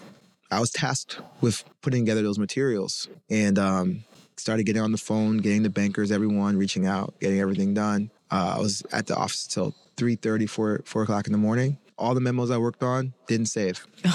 [0.51, 4.05] I was tasked with putting together those materials and um,
[4.37, 8.11] started getting on the phone, getting the bankers, everyone, reaching out, getting everything done.
[8.31, 11.77] Uh, I was at the office till 3.30, 4, 4 o'clock in the morning.
[12.03, 13.87] All the memos I worked on didn't save.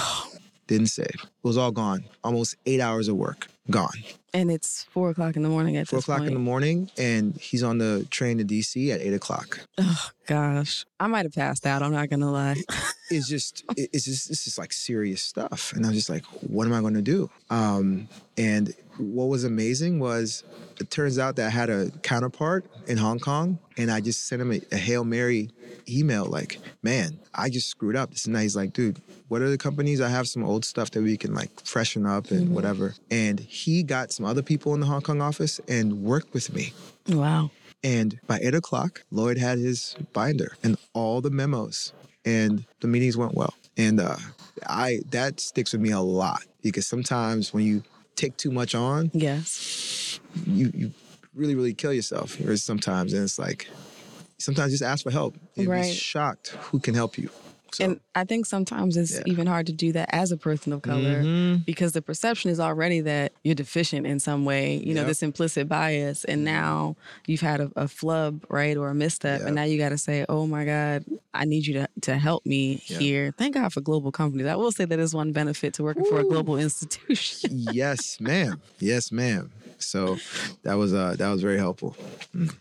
[0.66, 1.06] Didn't save.
[1.14, 2.04] It was all gone.
[2.22, 3.88] Almost eight hours of work gone.
[4.34, 6.28] And it's four o'clock in the morning at Four this o'clock point.
[6.28, 9.60] in the morning, and he's on the train to DC at eight o'clock.
[9.78, 11.82] Oh gosh, I might have passed out.
[11.82, 12.56] I'm not gonna lie.
[13.10, 16.26] It's just, it- it's just, this is like serious stuff, and I was just like,
[16.42, 17.30] what am I going to do?
[17.48, 20.44] Um, and what was amazing was,
[20.80, 24.42] it turns out that I had a counterpart in Hong Kong, and I just sent
[24.42, 25.50] him a, a hail mary
[25.88, 28.10] email, like, man, I just screwed up.
[28.10, 28.42] This and that.
[28.42, 30.00] He's like, dude, what are the companies?
[30.00, 32.94] I have some old stuff that we can like freshen up and whatever.
[33.10, 36.72] And he got some other people in the Hong Kong office and worked with me.
[37.08, 37.50] wow.
[37.84, 41.92] And by eight o'clock, Lloyd had his binder and all the memos,
[42.24, 43.54] and the meetings went well.
[43.76, 44.16] And uh,
[44.66, 47.84] I that sticks with me a lot because sometimes when you
[48.18, 50.20] take too much on, Yes.
[50.46, 50.92] you you
[51.34, 52.36] really really kill yourself.
[52.56, 53.68] Sometimes, and it's like
[54.38, 55.36] sometimes just ask for help.
[55.54, 57.30] You'd be shocked who can help you.
[57.72, 59.22] So, And I think sometimes it's Yeah.
[59.26, 61.64] even hard to do that as a person of color Mhm.
[61.66, 65.08] because the perception is already that you're deficient in some way, you know, Yep.
[65.08, 66.24] this implicit bias.
[66.24, 66.96] And now
[67.26, 69.40] you've had a, a flub, right, or a misstep.
[69.40, 69.46] Yeah.
[69.46, 71.04] And now you got to say, oh my God,
[71.34, 72.98] I need you to, to help me Yeah.
[72.98, 73.34] here.
[73.36, 74.46] Thank God for global companies.
[74.46, 77.50] I will say that is one benefit to working for a global institution.
[77.52, 78.62] yes, ma'am.
[78.80, 79.50] Yes, ma'am.
[79.78, 80.18] So
[80.64, 81.96] that was uh that was very helpful.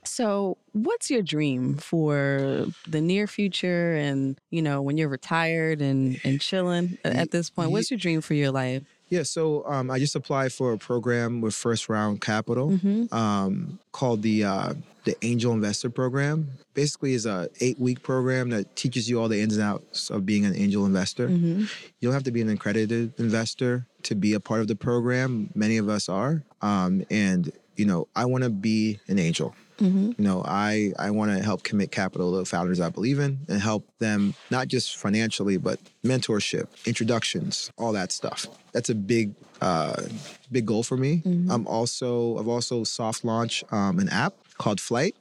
[0.04, 6.20] So, what's your dream for the near future and, you know, when you're retired and,
[6.24, 7.72] and chilling at- this point?
[7.72, 8.84] What's your dream for your life?
[9.10, 13.14] Yeah, so um, I just applied for a program with First Round Capital Mm-hmm.
[13.16, 14.74] um, called the uh,
[15.06, 16.50] the Angel Investor Program.
[16.74, 20.26] Basically, is a eight week program that teaches you all the ins and outs of
[20.26, 21.30] being an angel investor.
[21.30, 21.60] Mm-hmm.
[21.62, 21.70] You
[22.02, 25.52] don't have to be an accredited investor to be a part of the program.
[25.56, 29.56] Many of us are, um, and you know, I want to be an angel.
[29.78, 30.12] Mm-hmm.
[30.18, 33.62] You know, I I want to help commit capital to founders I believe in and
[33.62, 38.48] help them not just financially, but mentorship, introductions, all that stuff.
[38.74, 40.04] That's a big uh,
[40.52, 41.22] big goal for me.
[41.50, 45.16] I'm also I've also soft launched um, an app called Flight.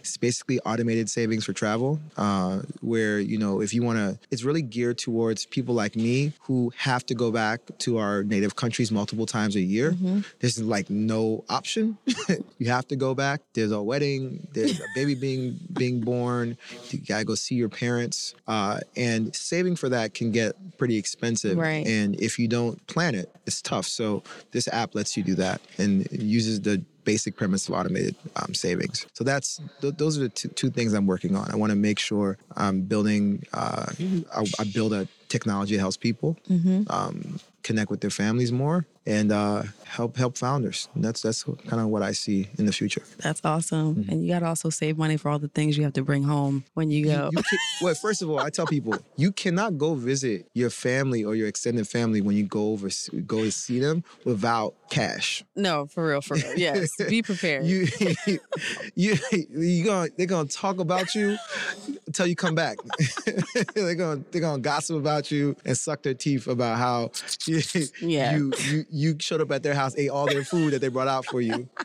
[0.00, 4.44] It's basically automated savings for travel, uh, where you know if you want to, it's
[4.44, 8.90] really geared towards people like me who have to go back to our native countries
[8.90, 9.94] multiple times a year.
[10.40, 11.98] There's like no option.
[12.58, 13.40] you have to go back.
[13.54, 14.46] There's a wedding.
[14.52, 16.56] There's a baby being being born.
[16.90, 21.56] You gotta go see your parents, uh, and saving for that can get pretty expensive.
[21.58, 21.86] Right.
[21.86, 23.86] And if you don't plan it, it's tough.
[23.86, 24.22] So
[24.52, 28.54] this app lets you do that and it uses the basic premise of automated um,
[28.54, 29.06] savings.
[29.14, 31.50] So that's th- those are the two, two things I'm working on.
[31.50, 33.42] I want to make sure I'm building.
[33.52, 33.86] Uh,
[34.34, 36.36] I, I build a technology that helps people
[36.88, 40.88] um, connect with their families more and uh, help help founders.
[40.94, 43.02] And that's that's kind of what I see in the future.
[43.18, 44.06] That's awesome.
[44.08, 46.22] And you got to also save money for all the things you have to bring
[46.22, 47.30] home when you go.
[47.32, 51.24] You can, well, first of all, I tell people you cannot go visit your family
[51.24, 52.88] or your extended family when you go over
[53.26, 55.42] go to see them without cash.
[55.56, 56.54] no, for real, for real.
[56.56, 56.90] Yes.
[57.08, 57.64] Be prepared.
[57.66, 57.86] You
[58.94, 59.16] you
[59.50, 61.36] you gonna they're gonna talk about you
[62.06, 62.78] until you come back.
[63.74, 67.10] they're gonna they're gonna gossip about you and suck their teeth about how
[67.46, 67.60] you,
[68.00, 68.36] Yeah.
[68.36, 71.08] you you you showed up at their house, ate all their food that they brought
[71.08, 71.68] out for you.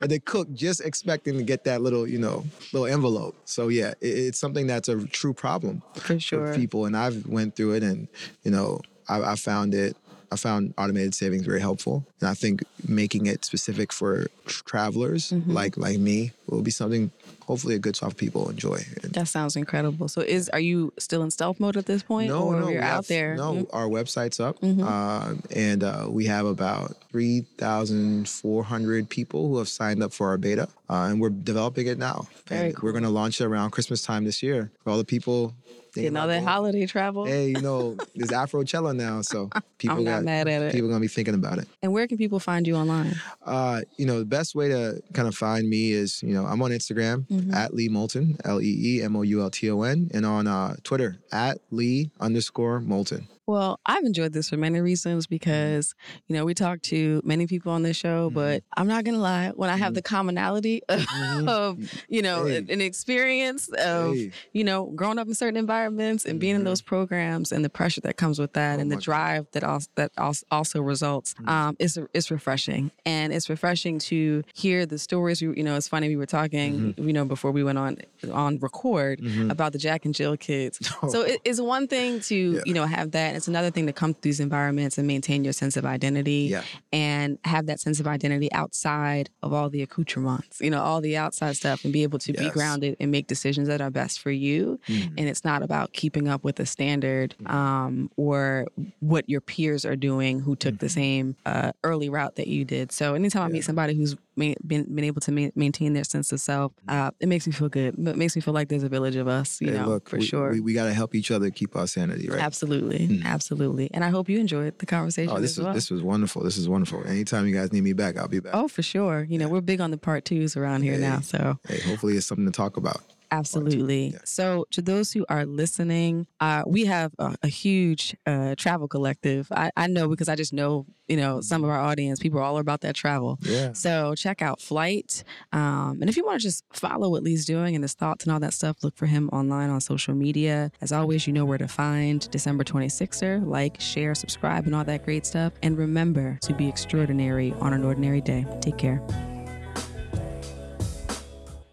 [0.00, 3.36] And they cooked just expecting to get that little, you know, little envelope.
[3.44, 6.52] So yeah, it, it's something that's a true problem for sure.
[6.52, 6.86] for people.
[6.86, 8.08] And I've went through it, and
[8.42, 9.96] you know, I, I found it.
[10.32, 15.30] I found automated savings very helpful, and I think making it specific for tr- travelers
[15.30, 15.52] Mm-hmm.
[15.52, 18.78] like like me will be something hopefully a good song people enjoy.
[19.02, 20.08] And That sounds incredible.
[20.08, 22.80] So, is are you still in stealth mode at this point, no, or no, you're
[22.80, 23.36] we out have- there?
[23.36, 23.66] No, Mm.
[23.72, 24.82] our website's up, Mhm.
[24.86, 30.12] uh, and uh, we have about three thousand four hundred people who have signed up
[30.12, 32.26] for our beta, uh, and we're developing it now.
[32.48, 35.04] Very and We're going to launch it around Christmas time this year for all the
[35.04, 35.54] people.
[35.94, 37.26] Getting all that holiday travel.
[37.26, 40.72] Hey, you know, there's Afrochella now, so people I'm not got mad at it.
[40.72, 41.68] people gonna be thinking about it.
[41.82, 43.14] And where can people find you online?
[43.44, 46.62] Uh, you know, the best way to kind of find me is, you know, I'm
[46.62, 47.52] on Instagram Mhm.
[47.54, 50.46] at Lee Moulton, L E E M O U L T O N, and on
[50.46, 53.26] uh, Twitter at Lee underscore Moulton.
[53.46, 55.94] Well, I've enjoyed this for many reasons because,
[56.28, 58.34] you know, we talk to many people on this show, Mm-hmm.
[58.34, 61.48] but I'm not going to lie, when I have the commonality of, Mhm.
[61.48, 61.78] of,
[62.08, 62.58] you know, Hey.
[62.58, 64.30] an experience of, Hey.
[64.52, 66.66] you know, growing up in certain environments and being in Mhm.
[66.66, 69.04] those programs and the pressure that comes with that Oh and the my God.
[69.04, 72.92] drive that also, that also, also results, um, it's, it's refreshing.
[73.04, 75.42] And it's refreshing to hear the stories.
[75.42, 77.06] You you know, it's funny, we were talking, Mm-hmm.
[77.08, 77.98] you know, before we went on,
[78.32, 79.20] on record
[79.50, 80.78] about the Jack and Jill kids.
[81.02, 81.08] Oh.
[81.12, 82.60] So it, it's one thing to, Yeah.
[82.64, 85.42] you know, have that and it's another thing to come to these environments and maintain
[85.42, 86.62] your sense of identity Yeah.
[86.92, 91.16] and have that sense of identity outside of all the accoutrements, you know, all the
[91.16, 94.30] outside stuff and be able to be grounded and make decisions that are best for
[94.30, 94.78] you.
[94.86, 95.14] Mhm.
[95.16, 98.66] And it's not about keeping up with a standard um, or
[99.00, 102.92] what your peers are doing who took the same uh, early route that you did.
[102.92, 106.32] So anytime I meet somebody who's ma- been, been able to ma- maintain their sense
[106.32, 107.94] of self, uh, it makes me feel good.
[107.98, 110.18] It makes me feel like there's a village of us, you Hey, know, look, for
[110.18, 110.50] we, sure.
[110.52, 112.40] We, we got to help each other keep our sanity, right?
[112.40, 113.24] Absolutely, Mhm.
[113.24, 115.74] absolutely, and I hope you enjoyed the conversation Oh, this as was well.
[115.74, 116.42] this was wonderful.
[116.42, 117.02] This is wonderful.
[117.06, 118.52] Anytime you guys need me back, I'll be back.
[118.54, 119.24] oh, for sure.
[119.28, 121.00] You know, we're big on the part twos around here Hey.
[121.00, 123.00] now, so Hey, hopefully it's something to talk about.
[123.32, 124.08] Absolutely.
[124.08, 124.18] yeah.
[124.24, 129.48] So, to those who are listening, uh, we have a, a huge uh, travel collective.
[129.50, 132.42] I, I know because I just know, you know, some of our audience people are
[132.42, 133.38] all about that travel.
[133.42, 133.72] Yeah.
[133.72, 135.24] So check out Flight.
[135.52, 138.32] Um, and if you want to just follow what Lee's doing and his thoughts and
[138.32, 140.70] all that stuff, look for him online on social media.
[140.80, 143.44] As always, you know where to find December 26er.
[143.46, 145.52] Like, share, subscribe, and all that great stuff.
[145.62, 148.46] And remember to be extraordinary on an ordinary day.
[148.60, 149.02] Take care.